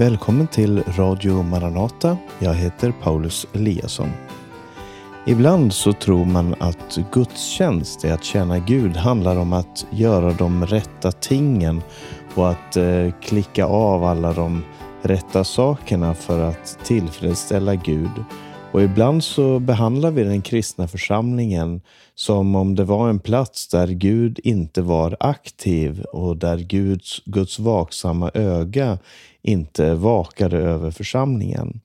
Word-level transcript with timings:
Välkommen 0.00 0.46
till 0.46 0.82
Radio 0.82 1.42
Maranata. 1.42 2.16
Jag 2.38 2.54
heter 2.54 2.92
Paulus 3.02 3.46
Eliasson. 3.52 4.10
Ibland 5.26 5.72
så 5.72 5.92
tror 5.92 6.24
man 6.24 6.54
att 6.60 6.98
gudstjänst, 7.12 8.04
är 8.04 8.12
att 8.12 8.24
tjäna 8.24 8.58
Gud, 8.58 8.96
handlar 8.96 9.36
om 9.36 9.52
att 9.52 9.86
göra 9.90 10.32
de 10.32 10.66
rätta 10.66 11.12
tingen 11.12 11.82
och 12.34 12.50
att 12.50 12.76
eh, 12.76 13.10
klicka 13.22 13.64
av 13.64 14.04
alla 14.04 14.32
de 14.32 14.64
rätta 15.02 15.44
sakerna 15.44 16.14
för 16.14 16.40
att 16.40 16.78
tillfredsställa 16.84 17.74
Gud. 17.74 18.24
Och 18.72 18.82
ibland 18.82 19.24
så 19.24 19.58
behandlar 19.58 20.10
vi 20.10 20.24
den 20.24 20.42
kristna 20.42 20.88
församlingen 20.88 21.80
som 22.14 22.54
om 22.54 22.74
det 22.74 22.84
var 22.84 23.08
en 23.08 23.18
plats 23.18 23.68
där 23.68 23.88
Gud 23.88 24.40
inte 24.44 24.82
var 24.82 25.16
aktiv 25.20 26.02
och 26.02 26.36
där 26.36 26.58
Guds, 26.58 27.22
Guds 27.24 27.58
vaksamma 27.58 28.30
öga 28.34 28.98
inte 29.42 29.94
vakade 29.94 30.58
över 30.58 30.90
församlingen. 30.90 31.80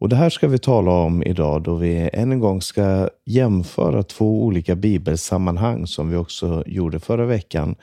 Och 0.00 0.08
Det 0.08 0.16
här 0.16 0.30
ska 0.30 0.48
vi 0.48 0.58
tala 0.58 0.90
om 0.90 1.22
idag 1.22 1.62
då 1.62 1.74
vi 1.74 2.10
än 2.12 2.32
en 2.32 2.40
gång 2.40 2.62
ska 2.62 3.08
jämföra 3.24 4.02
två 4.02 4.44
olika 4.44 4.76
bibelsammanhang 4.76 5.86
som 5.86 6.10
vi 6.10 6.16
också 6.16 6.64
gjorde 6.66 7.00
förra 7.00 7.26
veckan. 7.26 7.74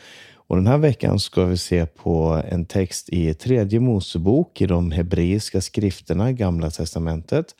Och 0.47 0.55
Den 0.55 0.67
här 0.67 0.77
veckan 0.77 1.19
ska 1.19 1.45
vi 1.45 1.57
se 1.57 1.85
på 1.85 2.41
en 2.49 2.65
text 2.65 3.09
i 3.09 3.33
tredje 3.33 3.79
Mosebok 3.79 4.61
i 4.61 4.65
de 4.65 4.91
hebreiska 4.91 5.61
skrifterna, 5.61 6.31
Gamla 6.31 6.69
testamentet 6.69 7.55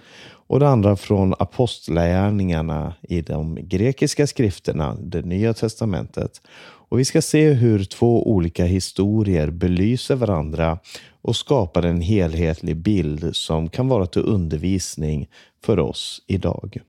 och 0.47 0.59
det 0.59 0.67
andra 0.67 0.95
från 0.95 1.33
apostlagärningarna 1.39 2.93
i 3.01 3.21
de 3.21 3.57
grekiska 3.61 4.27
skrifterna, 4.27 4.97
det 5.01 5.25
nya 5.25 5.53
testamentet. 5.53 6.41
Och 6.87 6.99
vi 6.99 7.05
ska 7.05 7.21
se 7.21 7.53
hur 7.53 7.83
två 7.83 8.29
olika 8.31 8.65
historier 8.65 9.49
belyser 9.49 10.15
varandra 10.15 10.79
och 11.21 11.35
skapar 11.35 11.83
en 11.83 12.01
helhetlig 12.01 12.77
bild 12.77 13.35
som 13.35 13.69
kan 13.69 13.87
vara 13.87 14.05
till 14.05 14.21
undervisning 14.21 15.27
för 15.65 15.79
oss 15.79 16.21
idag. 16.27 16.79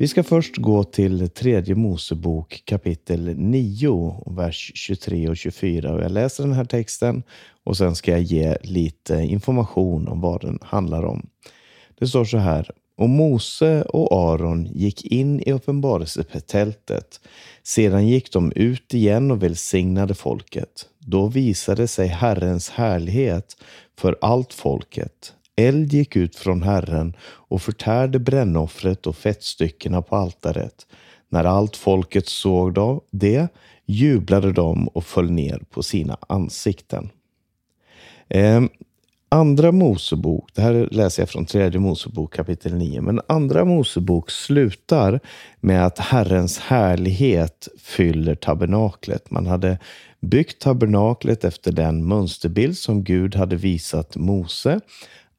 Vi 0.00 0.08
ska 0.08 0.22
först 0.22 0.56
gå 0.56 0.84
till 0.84 1.28
tredje 1.28 1.74
Mosebok 1.74 2.62
kapitel 2.64 3.36
9, 3.36 4.22
vers 4.26 4.72
23 4.74 5.28
och 5.28 5.36
24. 5.36 5.92
Och 5.92 6.02
jag 6.02 6.10
läser 6.10 6.44
den 6.44 6.52
här 6.52 6.64
texten 6.64 7.22
och 7.64 7.76
sen 7.76 7.94
ska 7.94 8.10
jag 8.10 8.20
ge 8.20 8.56
lite 8.62 9.14
information 9.14 10.08
om 10.08 10.20
vad 10.20 10.40
den 10.40 10.58
handlar 10.62 11.04
om. 11.04 11.26
Det 11.98 12.06
står 12.06 12.24
så 12.24 12.38
här. 12.38 12.70
Och 12.96 13.08
Mose 13.08 13.82
och 13.82 14.32
Aron 14.32 14.64
gick 14.64 15.04
in 15.04 15.40
i 15.40 15.52
uppenbarelsetältet. 15.52 17.20
Sedan 17.62 18.08
gick 18.08 18.32
de 18.32 18.52
ut 18.52 18.94
igen 18.94 19.30
och 19.30 19.42
välsignade 19.42 20.14
folket. 20.14 20.86
Då 20.98 21.26
visade 21.26 21.88
sig 21.88 22.06
Herrens 22.06 22.70
härlighet 22.70 23.56
för 23.98 24.18
allt 24.20 24.52
folket. 24.52 25.34
Eld 25.58 25.92
gick 25.92 26.16
ut 26.16 26.36
från 26.36 26.62
Herren 26.62 27.16
och 27.20 27.62
förtärde 27.62 28.18
brännoffret 28.18 29.06
och 29.06 29.16
fettstyckena 29.16 30.02
på 30.02 30.16
altaret. 30.16 30.86
När 31.28 31.44
allt 31.44 31.76
folket 31.76 32.28
såg 32.28 33.00
det 33.10 33.48
jublade 33.86 34.52
de 34.52 34.88
och 34.88 35.04
föll 35.04 35.30
ner 35.30 35.62
på 35.70 35.82
sina 35.82 36.16
ansikten. 36.28 37.10
Eh, 38.28 38.62
andra 39.28 39.72
Mosebok, 39.72 40.50
det 40.54 40.62
här 40.62 40.88
läser 40.90 41.22
jag 41.22 41.28
från 41.28 41.46
tredje 41.46 41.80
Mosebok 41.80 42.34
kapitel 42.34 42.74
9, 42.74 43.00
men 43.00 43.20
andra 43.28 43.64
Mosebok 43.64 44.30
slutar 44.30 45.20
med 45.60 45.86
att 45.86 45.98
Herrens 45.98 46.58
härlighet 46.58 47.68
fyller 47.78 48.34
tabernaklet. 48.34 49.30
Man 49.30 49.46
hade 49.46 49.78
byggt 50.20 50.60
tabernaklet 50.60 51.44
efter 51.44 51.72
den 51.72 52.04
mönsterbild 52.04 52.78
som 52.78 53.04
Gud 53.04 53.34
hade 53.34 53.56
visat 53.56 54.16
Mose. 54.16 54.80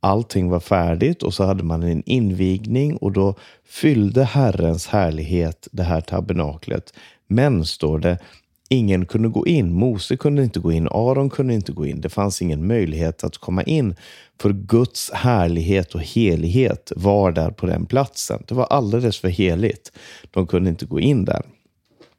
Allting 0.01 0.49
var 0.49 0.59
färdigt 0.59 1.23
och 1.23 1.33
så 1.33 1.43
hade 1.43 1.63
man 1.63 1.83
en 1.83 2.03
invigning 2.05 2.97
och 2.97 3.11
då 3.11 3.35
fyllde 3.65 4.23
Herrens 4.23 4.87
härlighet 4.87 5.67
det 5.71 5.83
här 5.83 6.01
tabernaklet. 6.01 6.93
Men, 7.27 7.65
står 7.65 7.99
det, 7.99 8.17
ingen 8.69 9.05
kunde 9.05 9.29
gå 9.29 9.47
in. 9.47 9.73
Mose 9.73 10.17
kunde 10.17 10.43
inte 10.43 10.59
gå 10.59 10.71
in, 10.71 10.87
Aron 10.91 11.29
kunde 11.29 11.53
inte 11.53 11.71
gå 11.71 11.85
in. 11.85 12.01
Det 12.01 12.09
fanns 12.09 12.41
ingen 12.41 12.67
möjlighet 12.67 13.23
att 13.23 13.37
komma 13.37 13.63
in, 13.63 13.95
för 14.41 14.53
Guds 14.53 15.11
härlighet 15.11 15.95
och 15.95 16.01
helighet 16.01 16.91
var 16.95 17.31
där 17.31 17.51
på 17.51 17.65
den 17.65 17.85
platsen. 17.85 18.43
Det 18.47 18.55
var 18.55 18.65
alldeles 18.65 19.19
för 19.19 19.27
heligt. 19.29 19.91
De 20.31 20.47
kunde 20.47 20.69
inte 20.69 20.85
gå 20.85 20.99
in 20.99 21.25
där. 21.25 21.41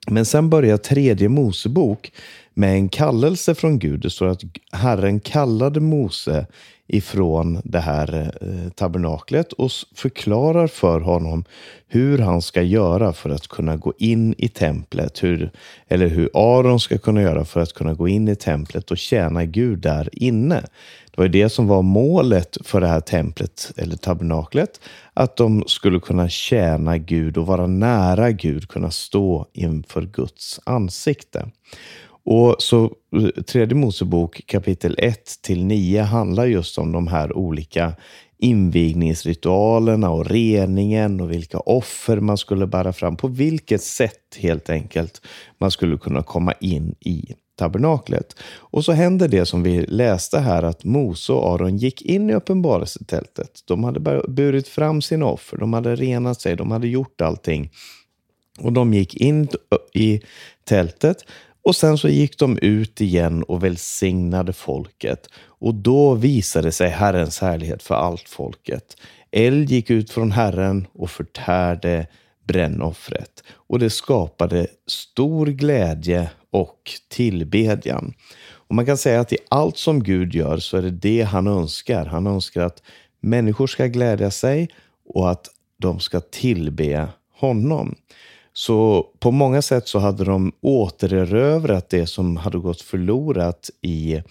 Men 0.07 0.25
sen 0.25 0.51
börjar 0.51 0.77
tredje 0.77 1.29
Mosebok 1.29 2.13
med 2.55 2.75
en 2.75 2.89
kallelse 2.89 3.55
från 3.55 3.79
Gud. 3.79 4.01
Det 4.01 4.11
står 4.11 4.27
att 4.27 4.43
Herren 4.73 5.21
kallade 5.21 5.81
Mose 5.81 6.47
ifrån 6.87 7.61
det 7.65 7.81
här 7.81 8.33
eh, 8.41 8.71
tabernaklet 8.71 9.53
och 9.53 9.71
förklarar 9.95 10.67
för 10.67 11.01
honom 11.01 11.45
hur 11.89 12.19
han 12.19 12.43
ska 12.43 12.63
göra 12.63 13.13
för 13.13 13.31
att 13.31 13.49
kunna 13.49 13.77
gå 13.77 13.93
in 13.99 14.35
i 14.39 14.49
templet. 14.49 15.23
Hur, 15.23 15.51
eller 15.89 16.07
hur 16.07 16.31
Aron 16.35 16.81
ska 16.81 16.99
kunna 16.99 17.23
göra 17.23 17.45
för 17.45 17.61
att 17.61 17.73
kunna 17.73 17.95
gå 17.95 18.09
in 18.09 18.29
i 18.29 18.37
templet 18.37 18.91
och 18.91 18.99
tjäna 18.99 19.45
Gud 19.45 19.79
där 19.79 20.09
inne. 20.13 20.65
Det 21.21 21.25
var 21.25 21.29
det 21.29 21.49
som 21.49 21.67
var 21.67 21.83
målet 21.83 22.57
för 22.65 22.81
det 22.81 22.87
här 22.87 23.01
templet 23.01 23.73
eller 23.77 23.97
tabernaklet. 23.97 24.81
Att 25.15 25.37
de 25.37 25.65
skulle 25.67 26.01
kunna 26.01 26.29
tjäna 26.29 26.99
Gud 26.99 27.39
och 27.39 27.47
vara 27.47 27.67
nära 27.67 28.31
Gud, 28.31 28.69
kunna 28.69 28.91
stå 28.91 29.47
inför 29.53 30.03
Guds 30.03 30.61
ansikte. 30.65 31.51
Och 32.25 32.57
så 32.59 32.85
eh, 33.17 33.43
Tredje 33.43 33.75
Mosebok 33.75 34.47
kapitel 34.47 34.97
1 34.99 35.43
till 35.43 35.65
9 35.65 36.03
handlar 36.03 36.47
just 36.47 36.79
om 36.79 36.93
de 36.93 37.09
här 37.09 37.37
olika 37.37 37.93
invigningsritualerna 38.39 40.11
och 40.11 40.27
reningen 40.27 41.21
och 41.21 41.31
vilka 41.31 41.59
offer 41.59 42.21
man 42.21 42.39
skulle 42.39 42.67
bära 42.67 42.93
fram. 42.93 43.17
På 43.17 43.29
vilket 43.29 43.83
sätt 43.83 44.39
helt 44.39 44.71
enkelt 44.71 45.23
man 45.59 45.71
skulle 45.71 45.99
kunna 45.99 46.23
komma 46.23 46.53
in 46.61 46.95
i 47.01 47.35
tabernaklet. 47.61 48.37
Och 48.59 48.85
så 48.85 48.93
händer 48.93 49.29
det 49.29 49.47
som 49.47 49.63
vi 49.63 49.87
läste 49.87 50.39
här 50.39 50.63
att 50.63 50.85
Mose 50.85 51.33
och 51.33 51.55
Aron 51.55 51.77
gick 51.77 52.03
in 52.03 52.31
i 52.31 52.35
uppenbarelsetältet. 52.35 53.61
De 53.65 53.85
hade 53.85 54.23
burit 54.29 54.69
fram 54.69 55.03
sina 55.03 55.27
offer, 55.27 55.57
de 55.57 55.73
hade 55.73 55.97
renat 55.97 56.41
sig, 56.41 56.57
de 56.57 56.71
hade 56.71 56.89
gjort 56.89 57.21
allting. 57.21 57.71
Och 58.61 58.73
de 58.73 58.95
gick 58.95 59.15
in 59.15 59.49
i 59.95 60.21
tältet 60.65 61.25
och 61.63 61.77
sen 61.77 61.99
så 61.99 62.09
gick 62.09 62.39
de 62.39 62.59
ut 62.59 63.01
igen 63.01 63.43
och 63.43 63.65
välsignade 63.65 64.53
folket. 64.53 65.29
Och 65.47 65.75
då 65.75 66.15
visade 66.15 66.73
sig 66.73 66.91
Herrens 66.91 67.41
härlighet 67.41 67.83
för 67.83 67.95
allt 67.95 68.29
folket. 68.29 68.97
Eld 69.31 69.71
gick 69.71 69.91
ut 69.91 70.11
från 70.11 70.33
Herren 70.33 70.87
och 70.93 71.11
förtärde 71.11 72.07
brännoffret. 72.45 73.45
Och 73.53 73.79
det 73.79 73.91
skapade 73.91 74.67
stor 74.87 75.47
glädje 75.47 76.31
och 76.51 76.91
tillbedjan. 77.09 78.15
Och 78.53 78.75
man 78.75 78.87
kan 78.87 78.97
säga 78.97 79.21
att 79.21 79.33
i 79.33 79.39
allt 79.49 79.77
som 79.77 80.03
Gud 80.03 80.35
gör 80.35 80.59
så 80.59 80.77
är 80.77 80.83
det 80.83 80.91
det 80.91 81.23
han 81.23 81.47
önskar. 81.47 82.07
Han 82.07 82.27
önskar 82.27 82.63
att 82.63 82.83
människor 83.21 83.67
ska 83.67 83.87
glädja 83.87 84.31
sig 84.31 84.69
och 85.15 85.31
att 85.31 85.49
de 85.79 86.01
ska 86.01 86.21
tillbe 86.21 87.09
honom. 87.33 87.95
Så 88.53 89.07
på 89.19 89.31
många 89.31 89.63
sätt 89.63 89.89
så 89.89 89.99
hade 89.99 90.25
de 90.25 90.53
återerövrat 90.61 91.91
det 91.91 92.07
som 92.07 92.37
hade 92.37 92.59
gått 92.59 92.81
förlorat 92.81 93.71
i 93.81 94.23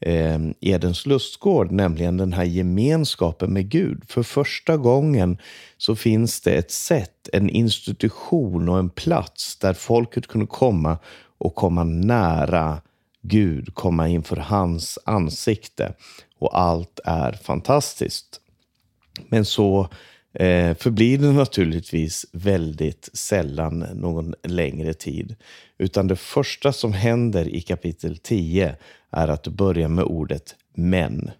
eh, 0.00 0.38
Edens 0.60 1.06
lustgård, 1.06 1.72
nämligen 1.72 2.16
den 2.16 2.32
här 2.32 2.44
gemenskapen 2.44 3.52
med 3.52 3.68
Gud. 3.68 4.02
För 4.08 4.22
första 4.22 4.76
gången 4.76 5.38
så 5.76 5.96
finns 5.96 6.40
det 6.40 6.54
ett 6.54 6.70
sätt, 6.70 7.28
en 7.32 7.50
institution 7.50 8.68
och 8.68 8.78
en 8.78 8.90
plats 8.90 9.58
där 9.58 9.72
folket 9.72 10.26
kunde 10.26 10.46
komma 10.46 10.98
och 11.38 11.54
komma 11.54 11.84
nära 11.84 12.80
Gud, 13.22 13.74
komma 13.74 14.08
inför 14.08 14.36
hans 14.36 14.98
ansikte. 15.04 15.94
Och 16.38 16.58
allt 16.58 17.00
är 17.04 17.32
fantastiskt. 17.32 18.40
Men 19.28 19.44
så 19.44 19.88
eh, 20.32 20.76
förblir 20.76 21.18
det 21.18 21.32
naturligtvis 21.32 22.26
väldigt 22.32 23.10
sällan 23.12 23.78
någon 23.78 24.34
längre 24.42 24.94
tid. 24.94 25.36
Utan 25.78 26.06
det 26.06 26.16
första 26.16 26.72
som 26.72 26.92
händer 26.92 27.48
i 27.48 27.60
kapitel 27.60 28.16
10 28.16 28.76
är 29.10 29.28
att 29.28 29.42
det 29.42 29.50
börjar 29.50 29.88
med 29.88 30.04
ordet 30.04 30.54
men. 30.74 31.30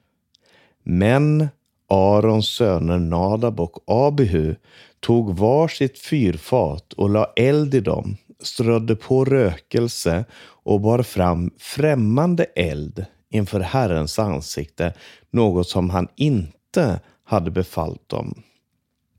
Men 0.83 1.49
Arons 1.89 2.49
söner 2.49 2.99
Nadab 2.99 3.61
och 3.61 3.85
Abihu 3.87 4.55
tog 5.01 5.37
var 5.37 5.69
sitt 5.69 5.99
fyrfat 5.99 6.93
och 6.93 7.11
la 7.11 7.33
eld 7.37 7.75
i 7.75 7.81
dem, 7.81 8.17
strödde 8.43 8.97
på 8.97 9.25
rökelse 9.25 10.25
och 10.39 10.81
bar 10.81 11.03
fram 11.03 11.51
främmande 11.59 12.45
eld 12.45 13.07
inför 13.31 13.61
Herrens 13.61 14.19
ansikte, 14.19 14.95
något 15.31 15.69
som 15.69 15.91
han 15.91 16.09
inte 16.17 17.01
hade 17.25 17.51
befallt 17.51 18.09
dem. 18.09 18.43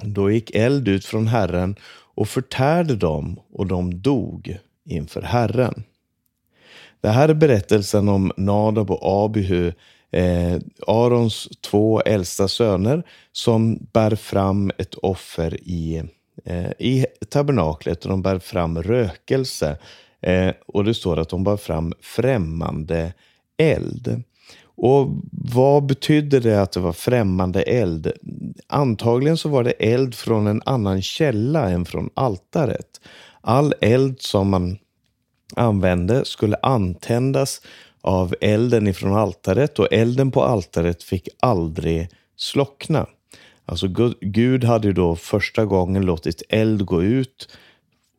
Då 0.04 0.32
gick 0.32 0.56
eld 0.56 0.88
ut 0.88 1.06
från 1.06 1.28
Herren 1.28 1.76
och 2.16 2.30
förtärde 2.30 2.96
dem 2.96 3.40
och 3.54 3.68
de 3.68 4.02
dog 4.02 4.58
inför 4.86 5.22
Herren. 5.22 5.84
Det 7.02 7.10
här 7.10 7.30
är 7.30 7.34
berättelsen 7.34 8.10
om 8.10 8.32
Nadab 8.38 8.92
och 8.92 9.26
Abihu, 9.26 9.74
eh, 10.12 10.58
Arons 10.88 11.50
två 11.62 12.02
äldsta 12.02 12.48
söner, 12.48 13.04
som 13.32 13.88
bär 13.94 14.16
fram 14.16 14.72
ett 14.78 14.96
offer 14.96 15.58
i, 15.64 16.04
Eh, 16.50 16.72
i 16.80 17.06
tabernaklet 17.30 18.04
och 18.06 18.10
de 18.10 18.22
bär 18.22 18.40
fram 18.40 18.84
rökelse. 18.84 19.78
Eh, 20.22 20.54
och 20.68 20.84
det 20.84 20.94
står 20.94 21.20
att 21.20 21.30
de 21.30 21.44
bär 21.44 21.58
fram 21.58 21.94
främmande 22.02 23.14
eld. 23.58 24.24
Och 24.64 25.10
vad 25.32 25.86
betydde 25.86 26.40
det 26.40 26.62
att 26.62 26.72
det 26.72 26.80
var 26.80 26.94
främmande 26.94 27.62
eld? 27.62 28.12
Antagligen 28.68 29.38
så 29.38 29.50
var 29.50 29.64
det 29.64 29.72
eld 29.72 30.16
från 30.16 30.48
en 30.48 30.62
annan 30.66 31.02
källa 31.02 31.70
än 31.70 31.86
från 31.86 32.10
altaret. 32.14 33.02
All 33.42 33.74
eld 33.82 34.22
som 34.22 34.50
man 34.50 34.78
använde 35.56 36.26
skulle 36.26 36.58
antändas 36.62 37.62
av 38.02 38.36
elden 38.42 38.88
ifrån 38.88 39.14
altaret 39.14 39.80
och 39.80 39.94
elden 39.94 40.32
på 40.32 40.44
altaret 40.44 41.04
fick 41.04 41.30
aldrig 41.40 42.10
slockna. 42.36 43.06
Alltså 43.68 43.88
Gud 44.22 44.64
hade 44.64 44.88
ju 44.88 44.94
då 44.94 45.16
första 45.16 45.66
gången 45.66 46.06
låtit 46.06 46.42
eld 46.50 46.86
gå 46.86 47.04
ut 47.04 47.50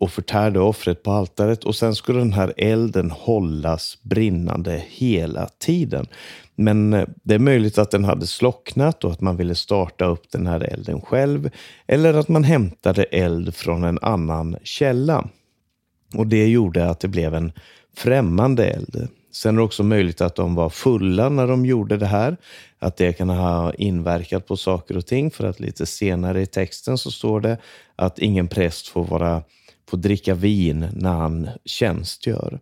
och 0.00 0.10
förtärde 0.10 0.60
offret 0.60 1.02
på 1.02 1.10
altaret 1.10 1.64
och 1.64 1.76
sen 1.76 1.94
skulle 1.94 2.18
den 2.18 2.32
här 2.32 2.52
elden 2.56 3.10
hållas 3.10 3.98
brinnande 4.02 4.84
hela 4.88 5.48
tiden. 5.48 6.06
Men 6.54 6.92
eh, 6.92 7.08
det 7.22 7.34
är 7.34 7.38
möjligt 7.38 7.78
att 7.78 7.90
den 7.90 8.04
hade 8.04 8.26
slocknat 8.26 9.04
och 9.04 9.12
att 9.12 9.20
man 9.20 9.36
ville 9.36 9.54
starta 9.54 10.04
upp 10.04 10.30
den 10.30 10.46
här 10.46 10.60
elden 10.60 11.00
själv 11.00 11.50
eller 11.86 12.14
att 12.14 12.28
man 12.28 12.44
hämtade 12.44 13.02
eld 13.02 13.54
från 13.54 13.84
en 13.84 13.98
annan 14.02 14.56
källa. 14.62 15.28
Och 16.14 16.26
det 16.26 16.46
gjorde 16.46 16.90
att 16.90 17.00
det 17.00 17.08
blev 17.08 17.34
en 17.34 17.52
främmande 17.96 18.66
eld. 18.66 19.08
Sen 19.32 19.54
är 19.54 19.58
det 19.58 19.64
också 19.64 19.82
möjligt 19.82 20.20
att 20.20 20.34
de 20.34 20.54
var 20.54 20.70
fulla 20.70 21.28
när 21.28 21.46
de 21.46 21.66
gjorde 21.66 21.96
det 21.96 22.06
här. 22.06 22.36
Att 22.78 22.96
det 22.96 23.12
kan 23.12 23.28
ha 23.28 23.74
inverkat 23.74 24.46
på 24.46 24.56
saker 24.56 24.96
och 24.96 25.06
ting. 25.06 25.30
För 25.30 25.46
att 25.46 25.60
lite 25.60 25.86
senare 25.86 26.42
i 26.42 26.46
texten 26.46 26.98
så 26.98 27.10
står 27.10 27.40
det 27.40 27.58
att 27.96 28.18
ingen 28.18 28.48
präst 28.48 28.88
får, 28.88 29.04
vara, 29.04 29.42
får 29.88 29.98
dricka 29.98 30.34
vin 30.34 30.88
när 30.92 31.12
han 31.12 31.48
tjänstgör. 31.64 32.60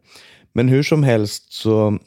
Men 0.52 0.68
hur 0.68 0.82
som 0.82 1.02
helst 1.02 1.52
så, 1.52 1.98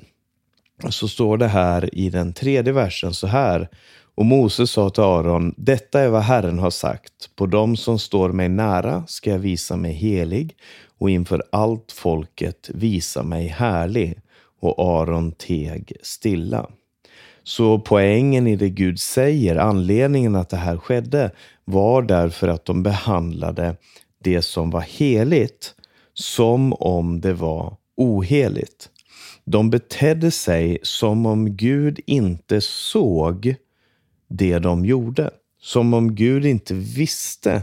så 0.89 1.07
står 1.07 1.37
det 1.37 1.47
här 1.47 1.95
i 1.95 2.09
den 2.09 2.33
tredje 2.33 2.73
versen 2.73 3.13
så 3.13 3.27
här. 3.27 3.69
Och 4.15 4.25
Moses 4.25 4.71
sa 4.71 4.89
till 4.89 5.03
Aron, 5.03 5.53
detta 5.57 6.01
är 6.01 6.09
vad 6.09 6.21
Herren 6.21 6.59
har 6.59 6.69
sagt. 6.69 7.35
På 7.35 7.45
dem 7.45 7.77
som 7.77 7.99
står 7.99 8.31
mig 8.31 8.49
nära 8.49 9.03
ska 9.07 9.29
jag 9.29 9.39
visa 9.39 9.75
mig 9.75 9.93
helig 9.93 10.55
och 10.97 11.09
inför 11.09 11.43
allt 11.51 11.91
folket 11.91 12.69
visa 12.73 13.23
mig 13.23 13.47
härlig. 13.47 14.19
Och 14.59 14.99
Aron 14.99 15.31
teg 15.31 15.93
stilla. 16.01 16.69
Så 17.43 17.79
poängen 17.79 18.47
i 18.47 18.55
det 18.55 18.69
Gud 18.69 18.99
säger, 18.99 19.55
anledningen 19.55 20.35
att 20.35 20.49
det 20.49 20.57
här 20.57 20.77
skedde, 20.77 21.31
var 21.65 22.01
därför 22.01 22.47
att 22.47 22.65
de 22.65 22.83
behandlade 22.83 23.75
det 24.23 24.41
som 24.41 24.69
var 24.69 24.81
heligt 24.81 25.75
som 26.13 26.73
om 26.73 27.21
det 27.21 27.33
var 27.33 27.77
oheligt. 27.97 28.89
De 29.45 29.69
betedde 29.69 30.31
sig 30.31 30.79
som 30.83 31.25
om 31.25 31.55
Gud 31.55 31.99
inte 32.05 32.61
såg 32.61 33.55
det 34.29 34.59
de 34.59 34.85
gjorde. 34.85 35.29
Som 35.61 35.93
om 35.93 36.15
Gud 36.15 36.45
inte 36.45 36.73
visste 36.73 37.61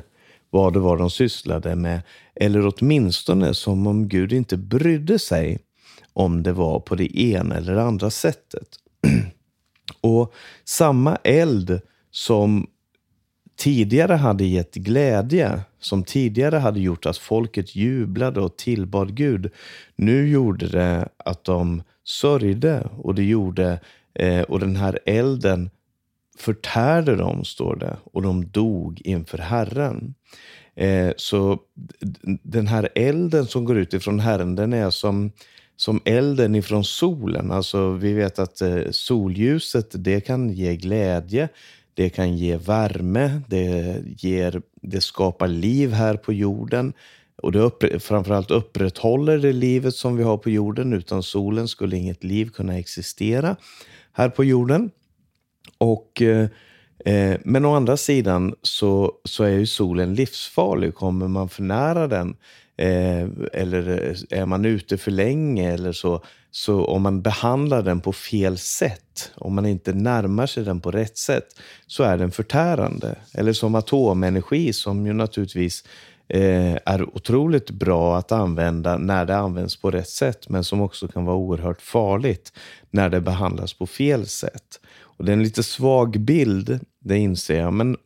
vad 0.51 0.73
det 0.73 0.79
var 0.79 0.97
de 0.97 1.11
sysslade 1.11 1.77
med. 1.77 2.01
Eller 2.35 2.73
åtminstone 2.75 3.55
som 3.55 3.87
om 3.87 4.09
Gud 4.09 4.33
inte 4.33 4.57
brydde 4.57 5.19
sig 5.19 5.59
om 6.17 6.43
det 6.43 6.53
var 6.53 6.81
på 6.81 6.95
det 6.95 7.21
ena 7.21 7.57
eller 7.57 7.77
andra 7.77 8.11
sättet. 8.11 8.69
Och 10.01 10.35
samma 10.65 11.17
eld 11.17 11.81
som 12.11 12.67
tidigare 13.57 14.13
hade 14.13 14.45
gett 14.45 14.75
glädje, 14.75 15.61
som 15.79 16.05
tidigare 16.05 16.57
hade 16.57 16.81
gjort 16.81 17.07
att 17.07 17.17
folket 17.17 17.77
jublade 17.77 18.41
och 18.41 18.57
tillbad 18.57 19.17
Gud, 19.17 19.51
nu 19.97 20.29
gjorde 20.29 20.69
det 20.69 21.09
att 21.17 21.45
de 21.45 21.83
sörjde 22.05 22.89
och 22.97 23.15
det 23.15 23.25
gjorde, 23.25 23.81
eh, 24.15 24.43
och 24.43 24.61
den 24.61 24.77
här 24.77 24.99
elden 25.07 25.71
förtärde 26.39 27.17
dem, 27.17 27.45
står 27.45 27.77
det, 27.77 27.97
och 28.13 28.23
de 28.23 28.47
dog 28.47 29.01
inför 29.05 29.39
Herren. 29.39 30.15
Eh, 30.75 31.13
så 31.17 31.59
den 32.43 32.67
här 32.67 32.89
elden 32.95 33.47
som 33.47 33.65
går 33.65 33.79
ut 33.79 33.95
ifrån 33.95 34.21
Herren, 34.21 34.55
den 34.57 34.73
är 34.73 34.91
som, 34.91 35.33
som 35.77 36.01
elden 36.05 36.55
ifrån 36.55 36.85
solen. 36.85 37.51
Alltså 37.51 37.91
vi 37.91 38.13
vet 38.13 38.39
att 38.39 38.61
eh, 38.61 38.83
solljuset, 38.91 39.87
det 39.91 40.21
kan 40.21 40.51
ge 40.51 40.77
glädje, 40.77 41.49
det 41.95 42.09
kan 42.09 42.37
ge 42.37 42.57
värme, 42.57 43.41
det, 43.49 43.97
ger, 44.19 44.63
det 44.83 45.01
skapar 45.01 45.49
liv 45.49 45.93
här 45.93 46.17
på 46.17 46.33
jorden. 46.33 46.93
Och 47.43 47.53
det 47.53 47.59
upp, 47.59 48.03
framförallt 48.03 48.51
upprätthåller 48.51 49.39
det 49.39 49.53
livet 49.53 49.95
som 49.95 50.17
vi 50.17 50.23
har 50.23 50.37
på 50.37 50.51
jorden. 50.51 50.93
Utan 50.93 51.23
solen 51.23 51.69
skulle 51.69 51.97
inget 51.97 52.25
liv 52.25 52.49
kunna 52.49 52.79
existera 52.79 53.57
här 54.13 54.29
på 54.29 54.45
jorden. 54.45 54.91
Och, 55.79 56.23
eh, 56.23 56.49
eh, 57.05 57.37
men 57.45 57.65
å 57.65 57.75
andra 57.75 57.97
sidan 57.97 58.55
så, 58.63 59.13
så 59.25 59.45
är 59.45 59.51
ju 59.51 59.67
solen 59.67 60.15
livsfarlig. 60.15 60.95
Kommer 60.95 61.29
man 61.29 61.49
för 61.49 61.63
nära 61.63 62.07
den 62.09 62.37
eh, 62.77 63.29
eller 63.53 63.89
eh, 63.89 64.41
är 64.41 64.47
man 64.47 64.65
ute 64.65 64.97
för 64.99 65.11
länge 65.11 65.73
eller 65.73 65.93
så, 65.93 66.23
så 66.51 66.85
om 66.85 67.03
man 67.03 67.23
behandlar 67.23 67.83
den 67.83 68.01
på 68.01 68.13
fel 68.13 68.59
sätt, 68.59 69.33
om 69.35 69.55
man 69.55 69.67
inte 69.67 69.93
närmar 69.93 70.47
sig 70.47 70.65
den 70.65 70.81
på 70.81 70.91
rätt 70.91 71.19
sätt, 71.19 71.47
så 71.87 72.03
är 72.03 72.19
den 72.19 72.31
förtärande. 72.31 73.19
Eller 73.35 73.53
som 73.53 73.75
atomenergi 73.75 74.73
som 74.73 75.07
ju 75.07 75.13
naturligtvis 75.13 75.85
eh, 76.29 76.75
är 76.85 77.17
otroligt 77.17 77.71
bra 77.71 78.17
att 78.17 78.33
använda 78.33 78.99
när 78.99 79.25
det 79.25 79.37
används 79.37 79.77
på 79.77 79.91
rätt 79.91 80.09
sätt, 80.09 80.49
men 80.49 80.65
som 80.65 80.81
också 80.81 81.09
kan 81.09 81.25
vara 81.25 81.37
oerhört 81.37 81.83
farligt 81.83 82.53
när 82.91 83.09
det 83.09 83.21
behandlas 83.21 83.75
på 83.75 83.87
fel 83.87 84.27
sätt. 84.27 84.81
Och 85.17 85.25
Det 85.25 85.33
är 85.33 85.37
en 85.37 85.43
lite 85.43 85.63
svag 85.63 86.21
bild, 86.21 86.81
det 87.01 87.19
inser 87.19 87.61
jag. 87.61 87.73
Men, 87.73 87.97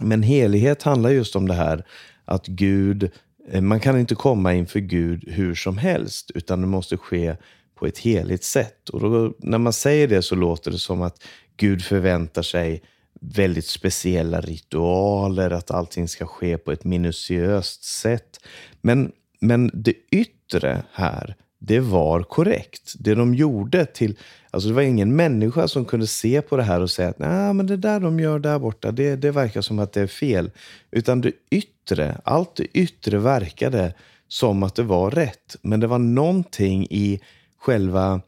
men 0.00 0.22
helighet 0.22 0.82
handlar 0.82 1.10
just 1.10 1.36
om 1.36 1.48
det 1.48 1.54
här 1.54 1.86
att 2.24 2.46
Gud, 2.46 3.10
eh, 3.50 3.60
man 3.60 3.80
kan 3.80 3.98
inte 3.98 4.14
komma 4.14 4.54
inför 4.54 4.80
Gud 4.80 5.24
hur 5.28 5.54
som 5.54 5.78
helst, 5.78 6.30
utan 6.34 6.60
det 6.60 6.66
måste 6.66 6.96
ske 6.96 7.36
på 7.74 7.86
ett 7.86 7.98
heligt 7.98 8.44
sätt. 8.44 8.88
Och 8.88 9.00
då, 9.00 9.34
när 9.38 9.58
man 9.58 9.72
säger 9.72 10.08
det 10.08 10.22
så 10.22 10.34
låter 10.34 10.70
det 10.70 10.78
som 10.78 11.02
att 11.02 11.22
Gud 11.56 11.84
förväntar 11.84 12.42
sig 12.42 12.82
väldigt 13.20 13.66
speciella 13.66 14.40
ritualer, 14.40 15.50
att 15.50 15.70
allting 15.70 16.08
ska 16.08 16.26
ske 16.26 16.58
på 16.58 16.72
ett 16.72 16.84
minutiöst 16.84 17.84
sätt. 17.84 18.40
Men, 18.80 19.12
men 19.40 19.70
det 19.74 19.94
yttre 20.10 20.82
här, 20.92 21.36
det 21.58 21.80
var 21.80 22.22
korrekt. 22.22 22.94
Det 22.98 23.14
de 23.14 23.34
gjorde 23.34 23.86
till... 23.86 24.18
Alltså 24.50 24.68
det 24.68 24.74
var 24.74 24.82
ingen 24.82 25.16
människa 25.16 25.68
som 25.68 25.84
kunde 25.84 26.06
se 26.06 26.42
på 26.42 26.56
det 26.56 26.62
här 26.62 26.80
och 26.80 26.90
säga 26.90 27.08
att 27.08 27.18
nah, 27.18 27.52
men 27.52 27.66
det 27.66 27.76
där 27.76 28.00
de 28.00 28.20
gör 28.20 28.38
där 28.38 28.58
borta, 28.58 28.92
det, 28.92 29.16
det 29.16 29.30
verkar 29.30 29.60
som 29.60 29.78
att 29.78 29.92
det 29.92 30.00
är 30.00 30.06
fel. 30.06 30.50
Utan 30.90 31.20
det 31.20 31.32
yttre, 31.50 32.20
allt 32.24 32.56
det 32.56 32.78
yttre 32.78 33.18
verkade 33.18 33.94
som 34.28 34.62
att 34.62 34.74
det 34.74 34.82
var 34.82 35.10
rätt. 35.10 35.56
Men 35.62 35.80
det 35.80 35.86
var 35.86 35.98
någonting 35.98 36.86
i 36.90 37.20
själva 37.58 38.20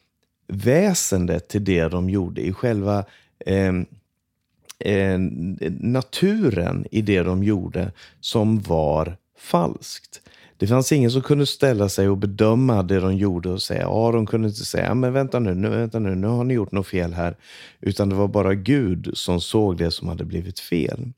väsendet 0.46 1.48
till 1.48 1.64
det 1.64 1.88
de 1.88 2.10
gjorde, 2.10 2.40
i 2.40 2.52
själva 2.52 3.04
eh, 3.46 3.72
eh, 4.78 5.18
naturen 5.80 6.86
i 6.90 7.02
det 7.02 7.22
de 7.22 7.44
gjorde 7.44 7.92
som 8.20 8.60
var 8.60 9.16
falskt. 9.38 10.20
Det 10.58 10.66
fanns 10.66 10.92
ingen 10.92 11.10
som 11.10 11.22
kunde 11.22 11.46
ställa 11.46 11.88
sig 11.88 12.08
och 12.08 12.18
bedöma 12.18 12.82
det 12.82 13.00
de 13.00 13.16
gjorde 13.16 13.48
och 13.48 13.62
säga, 13.62 13.88
Aron 13.88 14.26
kunde 14.26 14.48
inte 14.48 14.64
säga, 14.64 14.94
men 14.94 15.12
vänta 15.12 15.38
nu, 15.38 15.54
nu, 15.54 15.68
vänta 15.68 15.98
nu, 15.98 16.14
nu 16.14 16.26
har 16.26 16.44
ni 16.44 16.54
gjort 16.54 16.72
något 16.72 16.86
fel 16.86 17.12
här. 17.12 17.36
Utan 17.80 18.08
det 18.08 18.14
var 18.14 18.28
bara 18.28 18.54
Gud 18.54 19.10
som 19.14 19.40
såg 19.40 19.76
det 19.76 19.90
som 19.90 20.08
hade 20.08 20.24
blivit 20.24 20.60
fel. 20.60 21.12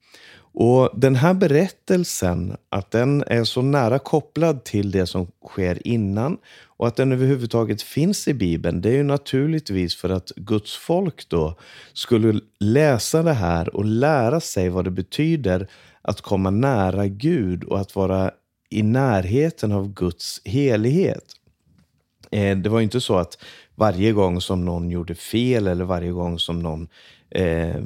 Och 0.52 0.90
den 0.94 1.14
här 1.14 1.34
berättelsen, 1.34 2.56
att 2.70 2.90
den 2.90 3.24
är 3.26 3.44
så 3.44 3.62
nära 3.62 3.98
kopplad 3.98 4.64
till 4.64 4.90
det 4.90 5.06
som 5.06 5.26
sker 5.48 5.86
innan 5.86 6.38
och 6.66 6.86
att 6.88 6.96
den 6.96 7.12
överhuvudtaget 7.12 7.82
finns 7.82 8.28
i 8.28 8.34
Bibeln, 8.34 8.80
det 8.80 8.88
är 8.88 8.96
ju 8.96 9.02
naturligtvis 9.02 9.96
för 9.96 10.08
att 10.08 10.32
Guds 10.36 10.76
folk 10.76 11.28
då 11.28 11.58
skulle 11.92 12.40
läsa 12.60 13.22
det 13.22 13.32
här 13.32 13.76
och 13.76 13.84
lära 13.84 14.40
sig 14.40 14.68
vad 14.68 14.84
det 14.84 14.90
betyder 14.90 15.68
att 16.02 16.20
komma 16.20 16.50
nära 16.50 17.06
Gud 17.06 17.64
och 17.64 17.80
att 17.80 17.96
vara 17.96 18.30
i 18.70 18.82
närheten 18.82 19.72
av 19.72 19.94
Guds 19.94 20.40
helighet. 20.44 21.24
Eh, 22.30 22.58
det 22.58 22.68
var 22.68 22.80
inte 22.80 23.00
så 23.00 23.16
att 23.16 23.38
varje 23.74 24.12
gång 24.12 24.40
som 24.40 24.64
någon 24.64 24.90
gjorde 24.90 25.14
fel 25.14 25.66
eller 25.66 25.84
varje 25.84 26.10
gång 26.10 26.38
som 26.38 26.58
någon 26.62 26.88
eh, 27.30 27.82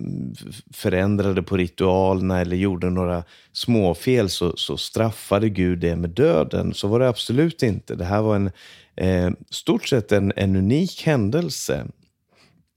förändrade 0.72 1.42
på 1.42 1.56
ritualerna 1.56 2.40
eller 2.40 2.56
gjorde 2.56 2.90
några 2.90 3.24
småfel 3.52 4.30
så, 4.30 4.56
så 4.56 4.76
straffade 4.76 5.48
Gud 5.48 5.78
det 5.78 5.96
med 5.96 6.10
döden. 6.10 6.74
Så 6.74 6.88
var 6.88 7.00
det 7.00 7.08
absolut 7.08 7.62
inte. 7.62 7.94
Det 7.94 8.04
här 8.04 8.22
var 8.22 8.36
en, 8.36 8.50
Eh, 8.96 9.30
stort 9.50 9.88
sett 9.88 10.12
en, 10.12 10.32
en 10.36 10.56
unik 10.56 11.02
händelse. 11.02 11.86